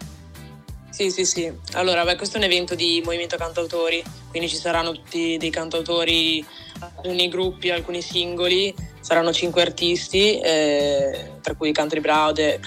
Sì, 0.91 1.11
sì, 1.11 1.25
sì. 1.25 1.51
Allora, 1.73 2.05
beh, 2.05 2.17
questo 2.17 2.37
è 2.37 2.41
un 2.41 2.47
evento 2.47 2.75
di 2.75 3.01
movimento 3.05 3.37
cantautori, 3.37 4.03
quindi 4.29 4.49
ci 4.49 4.57
saranno 4.57 4.93
tutti 4.93 5.37
dei 5.39 5.51
cantautori, 5.51 6.45
alcuni 6.81 7.29
gruppi, 7.29 7.71
alcuni 7.71 8.03
singoli, 8.03 8.75
saranno 9.01 9.33
cinque 9.33 9.63
artisti, 9.63 10.39
eh, 10.41 11.31
tra 11.41 11.55
cui 11.55 11.73
Country 11.73 12.01
Brothers, 12.01 12.61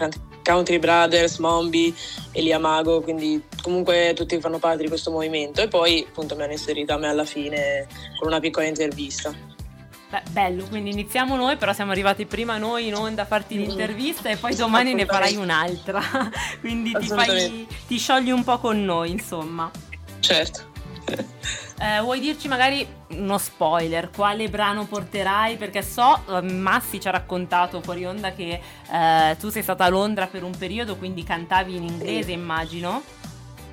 Country 0.43 0.79
Brothers, 0.79 1.37
Mombi, 1.37 1.93
Elia 2.31 2.59
Mago, 2.59 3.01
quindi 3.01 3.41
comunque 3.61 4.13
tutti 4.15 4.39
fanno 4.39 4.59
parte 4.59 4.83
di 4.83 4.89
questo 4.89 5.11
movimento 5.11 5.61
e 5.61 5.67
poi 5.67 6.05
appunto 6.07 6.35
mi 6.35 6.43
hanno 6.43 6.51
inserito 6.53 6.93
a 6.93 6.97
me 6.97 7.07
alla 7.07 7.25
fine 7.25 7.87
con 8.17 8.27
una 8.27 8.39
piccola 8.39 8.65
intervista. 8.65 9.52
Beh, 10.13 10.21
bello, 10.29 10.65
quindi 10.65 10.91
iniziamo 10.91 11.35
noi, 11.35 11.57
però 11.57 11.73
siamo 11.73 11.89
arrivati 11.89 12.27
prima 12.27 12.59
noi 12.59 12.85
in 12.85 12.93
onda 12.93 13.23
a 13.23 13.25
farti 13.25 13.57
l'intervista 13.57 14.29
e 14.29 14.35
poi 14.35 14.53
domani 14.53 14.93
ne 14.93 15.07
farai 15.07 15.37
un'altra. 15.37 16.03
quindi 16.61 16.91
ti, 16.93 17.07
fai, 17.07 17.67
ti 17.87 17.97
sciogli 17.97 18.29
un 18.29 18.43
po' 18.43 18.59
con 18.59 18.85
noi, 18.85 19.09
insomma. 19.09 19.71
Certo. 20.19 20.69
Eh, 21.79 21.99
vuoi 22.01 22.19
dirci 22.19 22.47
magari 22.47 22.87
uno 23.07 23.39
spoiler, 23.39 24.11
quale 24.11 24.47
brano 24.49 24.85
porterai? 24.85 25.57
Perché 25.57 25.81
so, 25.81 26.23
eh, 26.29 26.41
Massi 26.43 27.01
ci 27.01 27.07
ha 27.07 27.11
raccontato 27.11 27.81
fuori 27.81 28.05
onda 28.05 28.33
che 28.33 28.61
eh, 28.91 29.35
tu 29.39 29.49
sei 29.49 29.63
stata 29.63 29.85
a 29.85 29.89
Londra 29.89 30.27
per 30.27 30.43
un 30.43 30.55
periodo, 30.55 30.95
quindi 30.95 31.23
cantavi 31.23 31.75
in 31.75 31.83
inglese, 31.83 32.31
immagino. 32.31 33.01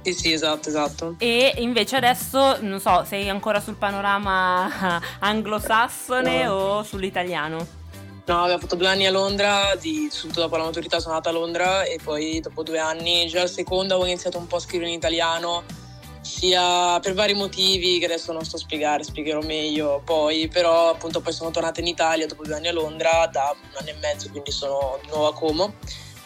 Sì, 0.03 0.15
sì, 0.15 0.33
esatto, 0.33 0.69
esatto. 0.69 1.15
E 1.19 1.55
invece 1.59 1.97
adesso, 1.97 2.57
non 2.63 2.81
so, 2.81 3.05
sei 3.07 3.29
ancora 3.29 3.61
sul 3.61 3.75
panorama 3.75 5.01
anglosassone 5.21 6.45
No. 6.45 6.53
o 6.53 6.83
sull'italiano? 6.83 7.79
No, 8.27 8.45
avevo 8.45 8.61
fatto 8.61 8.77
due 8.77 8.87
anni 8.87 9.07
a 9.07 9.11
Londra, 9.11 9.75
di, 9.79 10.09
subito 10.11 10.41
dopo 10.41 10.57
la 10.57 10.65
maturità 10.65 11.01
sono 11.01 11.15
andata 11.15 11.35
a 11.35 11.39
Londra 11.39 11.83
e 11.83 11.99
poi 12.03 12.41
dopo 12.41 12.63
due 12.63 12.79
anni, 12.79 13.27
già 13.27 13.43
al 13.43 13.51
secondo, 13.51 13.95
avevo 13.95 14.09
iniziato 14.09 14.39
un 14.39 14.47
po' 14.47 14.57
a 14.57 14.61
scrivere 14.61 14.91
in 14.91 14.97
italiano, 14.97 15.65
sia 16.21 17.01
per 17.01 17.15
vari 17.15 17.35
motivi 17.35 17.99
che 17.99 18.05
adesso 18.05 18.33
non 18.33 18.45
sto 18.45 18.57
a 18.57 18.61
spiegare, 18.61 19.03
spiegherò 19.03 19.41
meglio 19.41 20.01
poi, 20.05 20.47
però 20.49 20.91
appunto 20.91 21.21
poi 21.21 21.33
sono 21.33 21.51
tornata 21.51 21.81
in 21.81 21.89
Italia 21.89 22.27
dopo 22.27 22.45
due 22.45 22.55
anni 22.55 22.69
a 22.69 22.73
Londra 22.73 23.27
da 23.27 23.53
un 23.59 23.69
anno 23.79 23.89
e 23.89 23.95
mezzo, 24.01 24.31
quindi 24.31 24.53
sono 24.53 24.99
di 25.03 25.09
nuovo 25.09 25.27
a 25.29 25.35
Como 25.35 25.75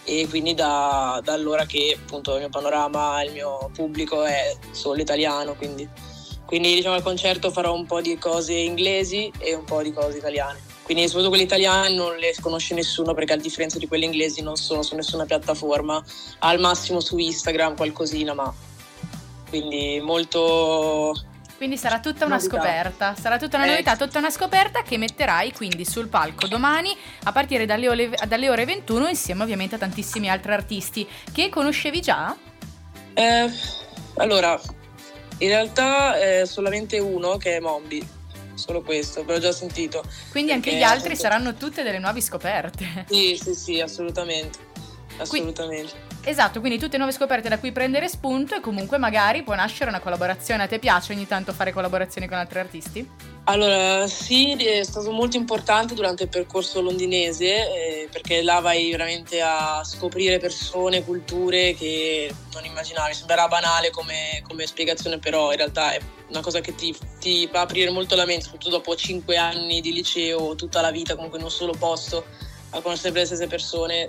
e 0.05 0.27
quindi 0.29 0.55
da, 0.55 1.21
da 1.25 1.33
allora 1.33 1.65
che 1.65 1.99
appunto 1.99 2.35
il 2.35 2.41
mio 2.41 2.49
panorama, 2.49 3.23
il 3.23 3.33
mio 3.33 3.71
pubblico 3.75 4.25
è 4.25 4.57
solo 4.71 5.01
italiano, 5.01 5.55
quindi, 5.55 5.89
quindi 6.45 6.75
diciamo 6.75 6.95
al 6.95 7.03
concerto 7.03 7.51
farò 7.51 7.75
un 7.75 7.87
po' 7.87 8.01
di 8.01 8.17
cose 8.19 8.53
inglesi 8.53 9.33
e 9.39 9.55
un 9.55 9.65
po' 9.65 9.83
di 9.83 9.93
cose 9.93 10.19
italiane. 10.19 10.73
Quindi 10.85 11.05
soprattutto 11.05 11.31
quelle 11.31 11.45
italiane 11.45 11.95
non 11.95 12.17
le 12.17 12.35
conosce 12.41 12.75
nessuno 12.75 13.15
perché 13.15 13.33
a 13.33 13.37
differenza 13.37 13.79
di 13.79 13.89
quelle 13.89 14.05
inglesi 14.05 14.43
non 14.43 14.57
sono 14.57 14.83
su 14.83 14.95
nessuna 14.95 15.25
piattaforma, 15.25 16.05
al 16.41 16.61
massimo 16.61 17.01
su 17.01 17.17
Instagram 17.17 17.75
qualcosina, 17.75 18.35
ma 18.35 18.55
quindi 19.49 20.01
molto... 20.03 21.15
Quindi 21.57 21.77
sarà 21.77 22.01
tutta 22.01 22.25
una 22.27 22.37
Novità. 22.37 22.57
scoperta, 22.57 23.15
sarà 23.15 23.39
tutta 23.39 23.57
una 23.57 23.67
Eh, 23.67 23.71
novità, 23.71 23.97
tutta 23.97 24.19
una 24.19 24.31
scoperta 24.31 24.83
che 24.83 24.99
metterai 24.99 25.53
quindi 25.53 25.85
sul 25.85 26.09
palco 26.09 26.47
domani 26.49 26.95
a 27.25 27.33
partire 27.33 27.65
dalle 27.65 27.89
ore, 27.89 28.11
dalle 28.27 28.51
ore 28.51 28.65
21 28.65 29.09
insieme 29.09 29.43
ovviamente 29.45 29.77
a 29.77 29.79
tantissimi 29.79 30.29
altri 30.29 30.53
artisti 30.53 31.09
che 31.33 31.49
conoscevi 31.49 32.01
già? 32.01 32.37
Eh, 33.15 33.51
allora, 34.17 34.61
in 35.39 35.49
realtà 35.49 36.19
è 36.19 36.45
solamente 36.45 36.99
uno 36.99 37.37
che 37.37 37.57
è 37.57 37.61
Mombi, 37.61 38.05
solo 38.55 38.83
questo, 38.83 39.25
ve 39.25 39.35
l'ho 39.35 39.41
già 39.41 39.53
sentito. 39.53 40.03
Quindi 40.31 40.53
anche 40.53 40.75
gli 40.75 40.83
altri 40.83 41.13
appunto- 41.13 41.23
saranno 41.23 41.55
tutte 41.55 41.83
delle 41.85 41.99
nuove 42.01 42.21
scoperte. 42.21 43.07
Sì, 43.09 43.39
sì, 43.41 43.55
sì, 43.55 43.81
assolutamente. 43.81 44.59
Assolutamente. 45.19 45.93
Esatto, 46.27 46.61
quindi 46.61 46.79
tutte 46.79 46.97
nuove 46.97 47.13
scoperte 47.13 47.51
da 47.51 47.59
cui 47.59 47.71
prendere 47.71 48.09
spunto 48.09 48.55
e 48.55 48.61
comunque 48.61 48.97
magari 48.97 49.43
può 49.43 49.55
nascere 49.55 49.91
una 49.91 50.01
collaborazione. 50.01 50.63
A 50.63 50.67
te 50.67 50.79
piace 50.79 51.13
ogni 51.13 51.27
tanto 51.27 51.53
fare 51.53 51.71
collaborazioni 51.71 52.27
con 52.27 52.39
altri 52.39 52.61
artisti? 52.61 53.09
Allora, 53.45 54.07
sì, 54.09 54.53
è 54.53 54.83
stato 54.85 55.13
molto 55.13 55.37
importante 55.37 55.93
durante 55.93 56.23
il 56.23 56.31
percorso 56.31 56.81
londinese 56.81 57.45
eh, 57.45 58.09
perché 58.11 58.43
là 58.43 58.61
vai 58.61 58.91
veramente 58.91 59.43
a 59.43 59.83
scoprire 59.85 60.39
persone, 60.39 61.05
culture 61.05 61.75
che 61.75 62.35
non 62.55 62.65
immaginavi. 62.65 63.13
Sembrerà 63.13 63.47
banale 63.47 63.91
come, 63.91 64.43
come 64.49 64.67
spiegazione, 64.67 65.19
però 65.19 65.51
in 65.51 65.59
realtà 65.59 65.93
è 65.93 66.01
una 66.29 66.41
cosa 66.41 66.61
che 66.61 66.75
ti, 66.75 66.97
ti 67.21 67.47
fa 67.53 67.61
aprire 67.61 67.91
molto 67.91 68.17
la 68.17 68.25
mente, 68.25 68.45
soprattutto 68.45 68.77
dopo 68.77 68.97
cinque 68.97 69.37
anni 69.37 69.83
di 69.83 69.93
liceo, 69.93 70.55
tutta 70.55 70.81
la 70.81 70.91
vita 70.91 71.15
comunque 71.17 71.39
in 71.39 71.45
un 71.45 71.51
solo 71.51 71.75
posto, 71.79 72.25
a 72.71 72.81
conoscere 72.81 73.13
le 73.13 73.27
stesse 73.27 73.47
persone, 73.47 74.09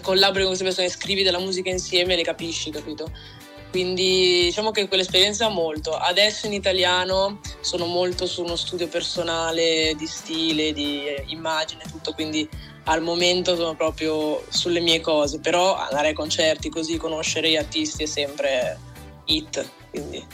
collabori 0.00 0.44
con 0.44 0.56
queste 0.56 0.64
persone, 0.64 0.88
scrivi 0.88 1.22
della 1.22 1.38
musica 1.38 1.70
insieme 1.70 2.12
e 2.12 2.16
le 2.16 2.22
capisci, 2.22 2.70
capito? 2.70 3.10
Quindi 3.70 4.42
diciamo 4.44 4.72
che 4.72 4.88
quell'esperienza 4.88 5.48
molto. 5.48 5.92
Adesso 5.92 6.46
in 6.46 6.52
italiano 6.52 7.40
sono 7.60 7.86
molto 7.86 8.26
su 8.26 8.42
uno 8.42 8.56
studio 8.56 8.88
personale 8.88 9.94
di 9.96 10.06
stile, 10.06 10.72
di 10.72 11.06
eh, 11.06 11.24
immagine, 11.28 11.84
tutto, 11.88 12.12
quindi 12.12 12.48
al 12.84 13.02
momento 13.02 13.54
sono 13.54 13.76
proprio 13.76 14.44
sulle 14.48 14.80
mie 14.80 15.00
cose, 15.00 15.38
però 15.38 15.76
andare 15.76 16.08
ai 16.08 16.14
concerti 16.14 16.68
così, 16.68 16.96
conoscere 16.96 17.50
gli 17.50 17.56
artisti 17.56 18.02
è 18.02 18.06
sempre 18.06 18.78
hit, 19.26 19.68
quindi 19.90 20.26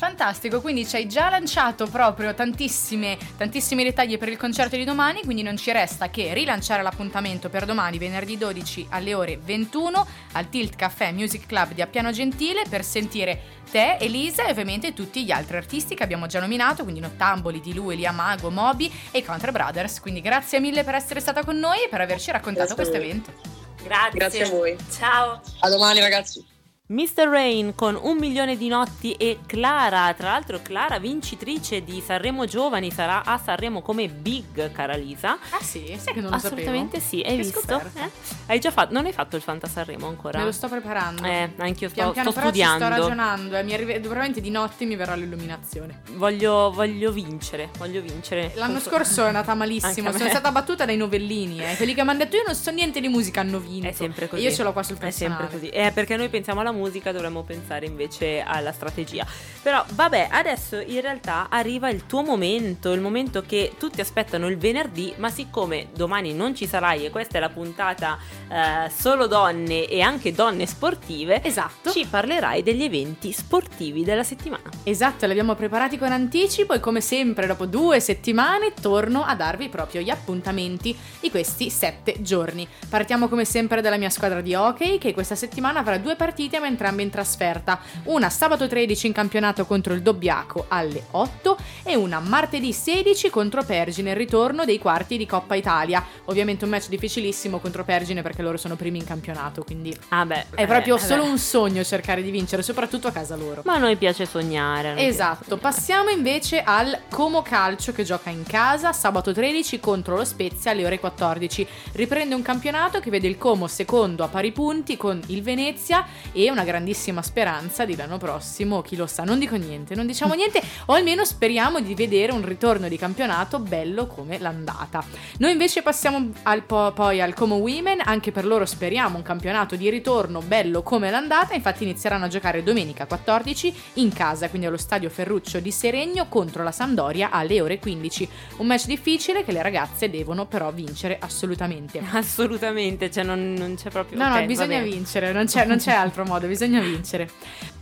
Fantastico, 0.00 0.62
quindi 0.62 0.86
ci 0.86 0.96
hai 0.96 1.06
già 1.06 1.28
lanciato 1.28 1.86
proprio 1.86 2.32
tantissime, 2.32 3.18
tantissimi 3.36 3.84
dettagli 3.84 4.16
per 4.16 4.30
il 4.30 4.38
concerto 4.38 4.74
di 4.74 4.84
domani, 4.84 5.22
quindi 5.24 5.42
non 5.42 5.58
ci 5.58 5.70
resta 5.72 6.08
che 6.08 6.32
rilanciare 6.32 6.82
l'appuntamento 6.82 7.50
per 7.50 7.66
domani, 7.66 7.98
venerdì 7.98 8.38
12 8.38 8.86
alle 8.88 9.12
ore 9.12 9.36
21 9.36 10.06
al 10.32 10.48
Tilt 10.48 10.74
Café 10.74 11.12
Music 11.12 11.44
Club 11.44 11.74
di 11.74 11.82
Appiano 11.82 12.12
Gentile 12.12 12.62
per 12.66 12.82
sentire 12.82 13.42
te, 13.70 13.98
Elisa 14.00 14.46
e 14.46 14.52
ovviamente 14.52 14.94
tutti 14.94 15.22
gli 15.22 15.32
altri 15.32 15.58
artisti 15.58 15.94
che 15.94 16.02
abbiamo 16.02 16.24
già 16.24 16.40
nominato, 16.40 16.82
quindi 16.82 17.00
Nottamboli, 17.00 17.60
Di 17.60 17.74
Lui, 17.74 17.96
Liamago, 17.96 18.48
Moby 18.48 18.90
e 19.10 19.22
Contra 19.22 19.52
Brothers. 19.52 20.00
Quindi 20.00 20.22
grazie 20.22 20.60
mille 20.60 20.82
per 20.82 20.94
essere 20.94 21.20
stata 21.20 21.44
con 21.44 21.58
noi 21.58 21.84
e 21.84 21.88
per 21.90 22.00
averci 22.00 22.30
raccontato 22.30 22.74
questo 22.74 22.96
evento. 22.96 23.34
Grazie. 23.82 24.18
Grazie 24.18 24.44
a 24.44 24.48
voi. 24.48 24.78
Ciao. 24.90 25.42
a 25.58 25.68
domani 25.68 26.00
ragazzi. 26.00 26.49
Mr. 26.90 27.28
Rain 27.28 27.76
con 27.76 27.96
un 28.02 28.16
milione 28.18 28.56
di 28.56 28.66
notti 28.66 29.12
e 29.12 29.38
Clara, 29.46 30.12
tra 30.14 30.30
l'altro 30.32 30.58
Clara 30.60 30.98
vincitrice 30.98 31.84
di 31.84 32.02
Sanremo 32.04 32.46
Giovani 32.46 32.90
sarà 32.90 33.22
a 33.24 33.38
Sanremo 33.38 33.80
come 33.80 34.08
Big, 34.08 34.72
cara 34.72 34.96
Lisa. 34.96 35.38
Ah 35.50 35.62
sì? 35.62 35.96
Sai 35.96 36.14
che 36.14 36.20
non 36.20 36.30
lo 36.30 36.36
Assolutamente 36.36 36.98
sapevo? 36.98 37.22
sì, 37.22 37.30
hai 37.30 37.36
Che 37.36 37.42
visto? 37.44 37.80
Eh? 37.94 38.10
Hai 38.46 38.58
già 38.58 38.72
fatto, 38.72 38.92
non 38.92 39.06
hai 39.06 39.12
fatto 39.12 39.36
il 39.36 39.42
Fanta 39.42 39.68
Sanremo 39.68 40.08
ancora? 40.08 40.40
Me 40.40 40.46
lo 40.46 40.50
sto 40.50 40.66
preparando. 40.68 41.22
Eh, 41.22 41.52
anch'io 41.58 41.88
sto, 41.90 41.94
Pian 41.94 42.12
piano 42.12 42.30
sto 42.32 42.40
però 42.40 42.50
ci 42.52 42.58
studiando. 42.60 42.84
sto 42.84 42.88
ragionando 43.02 43.56
e 43.56 43.62
mi 43.62 43.72
arrive- 43.72 44.00
probabilmente 44.00 44.40
di 44.40 44.50
notte 44.50 44.84
mi 44.84 44.96
verrà 44.96 45.14
l'illuminazione. 45.14 46.02
Voglio, 46.14 46.72
voglio 46.72 47.12
vincere, 47.12 47.68
voglio 47.78 48.00
vincere. 48.00 48.50
L'anno 48.56 48.80
scorso 48.80 49.22
è 49.22 49.26
andata 49.28 49.52
Anche 49.60 49.64
malissimo, 49.64 50.10
sono 50.10 50.28
stata 50.28 50.50
battuta 50.50 50.84
dai 50.86 50.96
novellini, 50.96 51.60
eh. 51.64 51.76
quelli 51.76 51.94
che 51.94 52.02
mi 52.02 52.10
hanno 52.10 52.18
detto 52.18 52.34
io 52.34 52.42
non 52.44 52.56
so 52.56 52.72
niente 52.72 52.98
di 52.98 53.06
musica 53.06 53.42
hanno 53.42 53.60
vinto. 53.60 53.86
È 53.86 53.92
sempre 53.92 54.26
così. 54.26 54.42
E 54.44 54.48
io 54.48 54.52
ce 54.52 54.64
l'ho 54.64 54.72
qua 54.72 54.82
sul 54.82 54.96
È 54.96 54.98
personale. 54.98 55.40
sempre 55.48 55.56
così. 55.60 55.70
Eh, 55.72 55.92
perché 55.92 56.16
noi 56.16 56.28
pensiamo 56.28 56.58
alla 56.58 56.72
musica, 56.72 56.78
dovremmo 56.88 57.42
pensare 57.42 57.86
invece 57.86 58.40
alla 58.40 58.72
strategia. 58.72 59.26
Però, 59.62 59.84
vabbè, 59.92 60.28
adesso 60.30 60.78
in 60.78 61.00
realtà 61.00 61.48
arriva 61.50 61.90
il 61.90 62.06
tuo 62.06 62.22
momento, 62.22 62.92
il 62.92 63.00
momento 63.00 63.42
che 63.42 63.72
tutti 63.78 64.00
aspettano 64.00 64.48
il 64.48 64.56
venerdì, 64.56 65.12
ma 65.16 65.30
siccome 65.30 65.88
domani 65.94 66.32
non 66.32 66.54
ci 66.54 66.66
sarai 66.66 67.04
e 67.04 67.10
questa 67.10 67.36
è 67.36 67.40
la 67.40 67.50
puntata 67.50 68.18
eh, 68.48 68.90
solo 68.90 69.26
donne 69.26 69.86
e 69.86 70.00
anche 70.00 70.32
donne 70.32 70.66
sportive, 70.66 71.42
Esatto. 71.44 71.90
ci 71.90 72.06
parlerai 72.06 72.62
degli 72.62 72.84
eventi 72.84 73.32
sportivi 73.32 74.02
della 74.02 74.22
settimana. 74.22 74.62
Esatto, 74.84 75.26
li 75.26 75.32
abbiamo 75.32 75.54
preparati 75.54 75.98
con 75.98 76.10
anticipo 76.12 76.72
e 76.72 76.80
come 76.80 77.00
sempre 77.00 77.46
dopo 77.46 77.66
due 77.66 78.00
settimane 78.00 78.72
torno 78.80 79.24
a 79.24 79.34
darvi 79.34 79.68
proprio 79.68 80.00
gli 80.00 80.10
appuntamenti 80.10 80.96
di 81.20 81.30
questi 81.30 81.68
sette 81.70 82.22
giorni. 82.22 82.66
Partiamo 82.88 83.28
come 83.28 83.44
sempre 83.44 83.80
dalla 83.82 83.96
mia 83.96 84.10
squadra 84.10 84.40
di 84.40 84.54
hockey 84.54 84.98
che 84.98 85.12
questa 85.12 85.34
settimana 85.34 85.80
avrà 85.80 85.98
due 85.98 86.16
partite 86.16 86.58
ma 86.58 86.66
entrambe 86.70 87.02
in 87.02 87.10
trasferta. 87.10 87.80
Una 88.04 88.30
sabato 88.30 88.66
13 88.66 89.08
in 89.08 89.12
campionato 89.12 89.66
contro 89.66 89.92
il 89.92 90.02
Dobbiaco 90.02 90.64
alle 90.68 91.04
8 91.10 91.56
e 91.82 91.96
una 91.96 92.20
martedì 92.20 92.72
16 92.72 93.30
contro 93.30 93.62
Pergine, 93.62 94.10
il 94.10 94.16
ritorno 94.16 94.64
dei 94.64 94.78
quarti 94.78 95.16
di 95.16 95.26
Coppa 95.26 95.54
Italia. 95.54 96.04
Ovviamente 96.26 96.64
un 96.64 96.70
match 96.70 96.88
difficilissimo 96.88 97.58
contro 97.58 97.84
Pergine 97.84 98.22
perché 98.22 98.42
loro 98.42 98.56
sono 98.56 98.76
primi 98.76 98.98
in 98.98 99.04
campionato, 99.04 99.62
quindi 99.62 99.96
Ah 100.08 100.24
beh, 100.24 100.46
è 100.54 100.66
proprio 100.66 100.96
eh, 100.96 100.98
solo 100.98 101.22
beh. 101.24 101.28
un 101.28 101.38
sogno 101.38 101.84
cercare 101.84 102.22
di 102.22 102.30
vincere, 102.30 102.62
soprattutto 102.62 103.08
a 103.08 103.12
casa 103.12 103.36
loro. 103.36 103.62
Ma 103.64 103.74
a 103.74 103.78
noi 103.78 103.96
piace 103.96 104.26
sognare. 104.26 104.96
Esatto, 104.96 105.56
passiamo 105.56 106.10
invece 106.10 106.62
al 106.62 106.98
Como 107.08 107.42
Calcio 107.42 107.92
che 107.92 108.04
gioca 108.04 108.30
in 108.30 108.44
casa 108.44 108.92
sabato 108.92 109.32
13 109.32 109.80
contro 109.80 110.16
lo 110.16 110.24
Spezia 110.24 110.70
alle 110.70 110.86
ore 110.86 110.98
14. 110.98 111.66
Riprende 111.92 112.34
un 112.34 112.42
campionato 112.42 113.00
che 113.00 113.10
vede 113.10 113.28
il 113.28 113.38
Como 113.38 113.66
secondo 113.66 114.24
a 114.24 114.28
pari 114.28 114.52
punti 114.52 114.96
con 114.96 115.20
il 115.26 115.42
Venezia 115.42 116.06
e 116.32 116.49
una 116.50 116.64
grandissima 116.64 117.22
speranza 117.22 117.84
di 117.84 117.96
l'anno 117.96 118.18
prossimo, 118.18 118.82
chi 118.82 118.96
lo 118.96 119.06
sa, 119.06 119.24
non 119.24 119.38
dico 119.38 119.56
niente, 119.56 119.94
non 119.94 120.06
diciamo 120.06 120.34
niente, 120.34 120.60
o 120.86 120.94
almeno 120.94 121.24
speriamo 121.24 121.80
di 121.80 121.94
vedere 121.94 122.32
un 122.32 122.44
ritorno 122.44 122.88
di 122.88 122.96
campionato 122.96 123.58
bello 123.58 124.06
come 124.06 124.38
l'andata. 124.38 125.04
Noi 125.38 125.52
invece 125.52 125.82
passiamo 125.82 126.30
al 126.42 126.62
po- 126.62 126.92
poi 126.92 127.20
al 127.20 127.34
Como 127.34 127.56
Women, 127.56 128.00
anche 128.04 128.32
per 128.32 128.44
loro 128.44 128.66
speriamo 128.66 129.16
un 129.16 129.22
campionato 129.22 129.76
di 129.76 129.88
ritorno 129.90 130.40
bello 130.40 130.82
come 130.82 131.10
l'andata, 131.10 131.54
infatti 131.54 131.84
inizieranno 131.84 132.24
a 132.26 132.28
giocare 132.28 132.62
domenica 132.62 133.06
14 133.06 133.74
in 133.94 134.12
casa, 134.12 134.48
quindi 134.48 134.66
allo 134.66 134.76
stadio 134.76 135.10
Ferruccio 135.10 135.60
di 135.60 135.70
Seregno 135.70 136.26
contro 136.28 136.62
la 136.62 136.72
Sampdoria 136.72 137.30
alle 137.30 137.60
ore 137.60 137.78
15. 137.78 138.28
Un 138.58 138.66
match 138.66 138.86
difficile 138.86 139.44
che 139.44 139.52
le 139.52 139.62
ragazze 139.62 140.10
devono 140.10 140.46
però 140.46 140.70
vincere 140.72 141.18
assolutamente. 141.20 142.00
Assolutamente, 142.10 143.10
cioè 143.10 143.24
non, 143.24 143.54
non 143.54 143.74
c'è 143.76 143.90
proprio... 143.90 144.18
No, 144.18 144.28
no, 144.28 144.34
ok, 144.34 144.40
va 144.40 144.46
bisogna 144.46 144.78
bene. 144.78 144.90
vincere, 144.90 145.32
non 145.32 145.46
c'è, 145.46 145.64
non 145.64 145.78
c'è 145.78 145.92
altro 145.92 146.24
modo, 146.30 146.39
bisogna 146.48 146.80
vincere. 146.80 147.28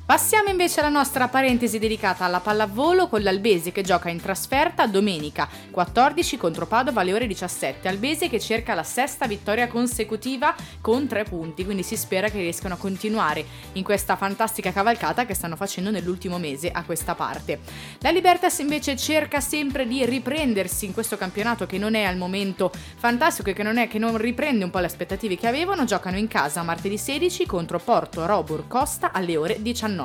Passiamo 0.08 0.48
invece 0.48 0.80
alla 0.80 0.88
nostra 0.88 1.28
parentesi 1.28 1.78
dedicata 1.78 2.24
alla 2.24 2.40
pallavolo 2.40 3.08
con 3.08 3.20
l'Albese 3.20 3.72
che 3.72 3.82
gioca 3.82 4.08
in 4.08 4.18
trasferta 4.18 4.86
domenica 4.86 5.46
14 5.70 6.38
contro 6.38 6.66
Padova 6.66 7.02
alle 7.02 7.12
ore 7.12 7.26
17. 7.26 7.86
Albese 7.88 8.30
che 8.30 8.40
cerca 8.40 8.72
la 8.72 8.84
sesta 8.84 9.26
vittoria 9.26 9.68
consecutiva 9.68 10.54
con 10.80 11.06
tre 11.06 11.24
punti, 11.24 11.62
quindi 11.62 11.82
si 11.82 11.94
spera 11.94 12.30
che 12.30 12.40
riescano 12.40 12.72
a 12.72 12.78
continuare 12.78 13.44
in 13.72 13.84
questa 13.84 14.16
fantastica 14.16 14.72
cavalcata 14.72 15.26
che 15.26 15.34
stanno 15.34 15.56
facendo 15.56 15.90
nell'ultimo 15.90 16.38
mese 16.38 16.70
a 16.70 16.84
questa 16.84 17.14
parte. 17.14 17.60
La 17.98 18.08
Libertas 18.08 18.60
invece 18.60 18.96
cerca 18.96 19.40
sempre 19.40 19.86
di 19.86 20.06
riprendersi 20.06 20.86
in 20.86 20.94
questo 20.94 21.18
campionato 21.18 21.66
che 21.66 21.76
non 21.76 21.94
è 21.94 22.04
al 22.04 22.16
momento 22.16 22.72
fantastico 22.96 23.50
e 23.50 23.52
che 23.52 23.62
non, 23.62 23.76
è, 23.76 23.88
che 23.88 23.98
non 23.98 24.16
riprende 24.16 24.64
un 24.64 24.70
po' 24.70 24.78
le 24.78 24.86
aspettative 24.86 25.36
che 25.36 25.46
avevano. 25.46 25.84
Giocano 25.84 26.16
in 26.16 26.28
casa 26.28 26.62
martedì 26.62 26.96
16 26.96 27.44
contro 27.44 27.78
Porto 27.78 28.24
Robur 28.24 28.66
Costa 28.68 29.12
alle 29.12 29.36
ore 29.36 29.60
19. 29.60 29.97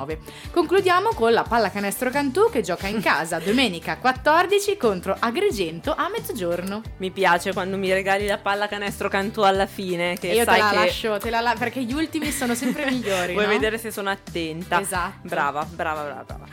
Concludiamo 0.51 1.09
con 1.13 1.31
la 1.33 1.43
pallacanestro 1.43 2.09
Cantù 2.09 2.49
che 2.49 2.61
gioca 2.61 2.87
in 2.87 2.99
casa 3.03 3.39
domenica 3.39 3.97
14 3.97 4.77
contro 4.77 5.15
Agrigento 5.17 5.93
a 5.95 6.09
mezzogiorno. 6.09 6.81
Mi 6.97 7.11
piace 7.11 7.53
quando 7.53 7.77
mi 7.77 7.91
regali 7.91 8.25
la 8.25 8.37
pallacanestro 8.37 9.09
Cantù 9.09 9.41
alla 9.41 9.67
fine. 9.67 10.17
Che 10.17 10.31
e 10.31 10.35
io 10.35 10.43
sai 10.43 10.55
te 10.55 10.61
la 10.61 10.69
che... 10.69 10.75
lascio, 10.75 11.17
te 11.17 11.29
la 11.29 11.39
la- 11.41 11.55
perché 11.57 11.83
gli 11.83 11.93
ultimi 11.93 12.31
sono 12.31 12.55
sempre 12.55 12.89
migliori. 12.91 13.33
Vuoi 13.33 13.45
no? 13.45 13.51
vedere 13.51 13.77
se 13.77 13.91
sono 13.91 14.09
attenta? 14.09 14.79
Esatto. 14.81 15.27
Brava, 15.27 15.65
brava, 15.69 16.01
brava, 16.03 16.23
brava. 16.23 16.45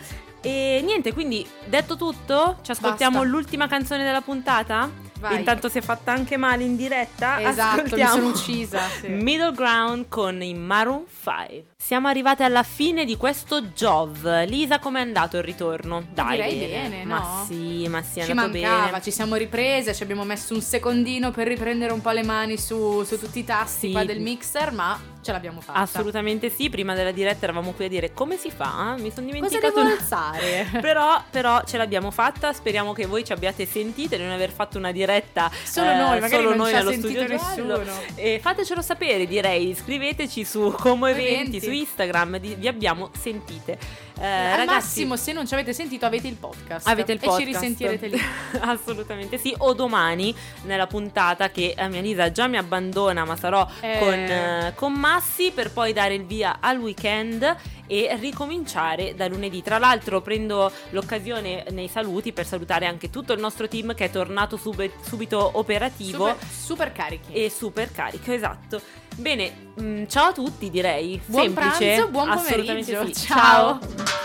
E 0.42 0.80
niente, 0.84 1.12
quindi 1.12 1.46
detto 1.66 1.96
tutto, 1.96 2.58
ci 2.62 2.70
ascoltiamo 2.70 3.18
Basta. 3.18 3.30
l'ultima 3.30 3.68
canzone 3.68 4.04
della 4.04 4.22
puntata? 4.22 5.08
Vai. 5.20 5.36
Intanto 5.36 5.68
si 5.68 5.78
è 5.78 5.80
fatta 5.82 6.12
anche 6.12 6.36
male 6.36 6.64
in 6.64 6.76
diretta. 6.76 7.40
Esatto, 7.40 7.76
mi 7.76 7.82
Ascoltiamo 7.84 8.14
sono 8.14 8.26
uccisa. 8.28 8.80
sì. 9.00 9.08
Middle 9.08 9.52
Ground 9.52 10.06
con 10.08 10.42
i 10.42 10.54
Maroon 10.54 11.04
5. 11.22 11.64
Siamo 11.76 12.08
arrivate 12.08 12.42
alla 12.42 12.62
fine 12.62 13.04
di 13.04 13.16
questo 13.16 13.60
Jov. 13.62 14.44
Lisa, 14.46 14.78
com'è 14.78 15.00
andato 15.00 15.36
il 15.36 15.42
ritorno? 15.42 16.04
Dai, 16.12 16.36
Direi 16.36 16.68
bene, 16.70 17.04
Ma 17.04 17.18
no? 17.18 17.44
sì, 17.46 17.86
ma 17.88 18.02
sì, 18.02 18.20
è 18.20 18.24
Ci 18.24 18.30
andato 18.30 18.50
mancava, 18.52 18.84
bene. 18.86 19.02
ci 19.02 19.10
siamo 19.10 19.34
riprese, 19.36 19.94
ci 19.94 20.02
abbiamo 20.02 20.24
messo 20.24 20.54
un 20.54 20.60
secondino 20.62 21.30
per 21.30 21.46
riprendere 21.46 21.92
un 21.92 22.00
po' 22.00 22.10
le 22.10 22.22
mani 22.22 22.58
su, 22.58 23.02
su 23.04 23.18
tutti 23.18 23.38
i 23.40 23.44
tasti 23.44 23.86
Sì. 23.88 23.92
qua 23.92 24.04
del 24.04 24.20
mixer, 24.20 24.72
ma 24.72 24.98
ce 25.22 25.32
l'abbiamo 25.32 25.60
fatta. 25.60 25.78
Assolutamente 25.78 26.48
sì, 26.50 26.70
prima 26.70 26.94
della 26.94 27.10
diretta 27.10 27.44
eravamo 27.44 27.72
qui 27.72 27.84
a 27.86 27.88
dire 27.88 28.12
come 28.12 28.36
si 28.36 28.50
fa? 28.50 28.94
Mi 28.98 29.10
sono 29.10 29.26
Cosa 29.28 29.38
dimenticato 29.38 29.74
devo 29.74 29.80
una- 29.80 29.90
alzare? 29.92 30.68
Però, 30.80 31.22
però 31.30 31.62
ce 31.64 31.76
l'abbiamo 31.76 32.10
fatta, 32.10 32.52
speriamo 32.52 32.92
che 32.92 33.06
voi 33.06 33.24
ci 33.24 33.32
abbiate 33.32 33.66
sentite, 33.66 34.16
di 34.16 34.22
non 34.22 34.32
aver 34.32 34.50
fatto 34.50 34.78
una 34.78 34.92
diretta 34.92 35.50
Solo 35.64 35.90
eh, 35.90 35.94
noi, 35.94 36.20
magari 36.20 36.42
solo 36.42 36.48
non 36.48 36.56
noi 36.58 36.70
ci 36.70 36.76
allo 36.76 36.92
studio 36.92 37.26
nessuno. 37.26 37.80
E 38.14 38.38
fatecelo 38.42 38.80
sapere, 38.82 39.26
direi, 39.26 39.74
scriveteci 39.74 40.44
su 40.44 40.74
Como 40.78 41.06
Eventi, 41.06 41.56
Eventi. 41.56 41.60
su 41.60 41.70
Instagram, 41.70 42.38
di- 42.38 42.54
vi 42.54 42.68
abbiamo 42.68 43.10
sentite. 43.18 43.78
Eh, 44.20 44.26
Al 44.26 44.56
ragazzi, 44.58 45.06
massimo, 45.06 45.16
se 45.16 45.32
non 45.32 45.46
ci 45.46 45.54
avete 45.54 45.72
sentito, 45.72 46.04
avete 46.04 46.28
il 46.28 46.34
podcast. 46.34 46.86
Avete 46.86 47.12
il 47.12 47.18
podcast. 47.18 47.40
E 47.40 47.44
ci 47.44 47.50
risentirete 47.52 48.06
lì. 48.08 48.20
Assolutamente 48.60 49.38
sì. 49.38 49.54
O 49.58 49.72
domani 49.72 50.34
nella 50.64 50.86
puntata 50.86 51.48
che 51.50 51.74
eh, 51.74 51.88
mia 51.88 52.02
Lisa 52.02 52.30
già 52.30 52.46
mi 52.46 52.58
abbandona, 52.58 53.24
ma 53.24 53.34
sarò 53.36 53.66
Eh. 53.80 53.98
con, 53.98 54.12
eh, 54.12 54.72
con 54.76 54.92
Massi 54.92 55.52
per 55.52 55.72
poi 55.72 55.94
dare 55.94 56.14
il 56.14 56.26
via 56.26 56.58
al 56.60 56.78
weekend 56.78 57.56
e 57.86 58.14
ricominciare 58.20 59.14
da 59.14 59.26
lunedì. 59.26 59.62
Tra 59.62 59.78
l'altro 59.78 60.20
prendo 60.20 60.70
l'occasione 60.90 61.64
nei 61.70 61.88
saluti 61.88 62.32
per 62.34 62.46
salutare 62.46 62.84
anche 62.86 63.08
tutto 63.08 63.32
il 63.32 63.40
nostro 63.40 63.68
team 63.68 63.94
che 63.94 64.04
è 64.04 64.10
tornato 64.10 64.56
sub- 64.58 64.90
subito 65.02 65.50
operativo 65.54 66.26
Super, 66.28 66.46
super 66.48 66.92
carichi. 66.92 67.32
e 67.32 67.48
super 67.50 67.90
carico, 67.90 68.32
esatto. 68.32 68.80
Bene, 69.16 69.52
mm, 69.80 70.04
ciao 70.08 70.28
a 70.28 70.32
tutti 70.32 70.70
direi. 70.70 71.20
Buon 71.26 71.42
Semplice. 71.44 71.76
pranzo, 71.94 72.08
buon 72.08 72.28
pomeriggio. 72.28 73.06
sì. 73.06 73.14
Ciao. 73.26 73.78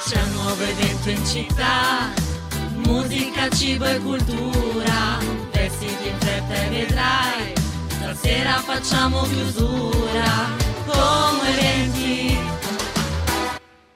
C'è 0.07 0.21
un 0.21 0.31
nuovo 0.33 0.63
evento 0.63 1.09
in 1.09 1.25
città, 1.25 2.09
musica, 2.85 3.49
cibo 3.49 3.85
e 3.85 3.97
cultura, 3.99 5.17
vestiti 5.51 6.07
in 6.07 6.17
fretta 6.19 6.53
e 6.63 6.69
vedrai, 6.69 7.53
stasera 7.87 8.51
facciamo 8.59 9.23
chiusura, 9.23 10.49
come 10.85 11.49
eventi 11.57 12.34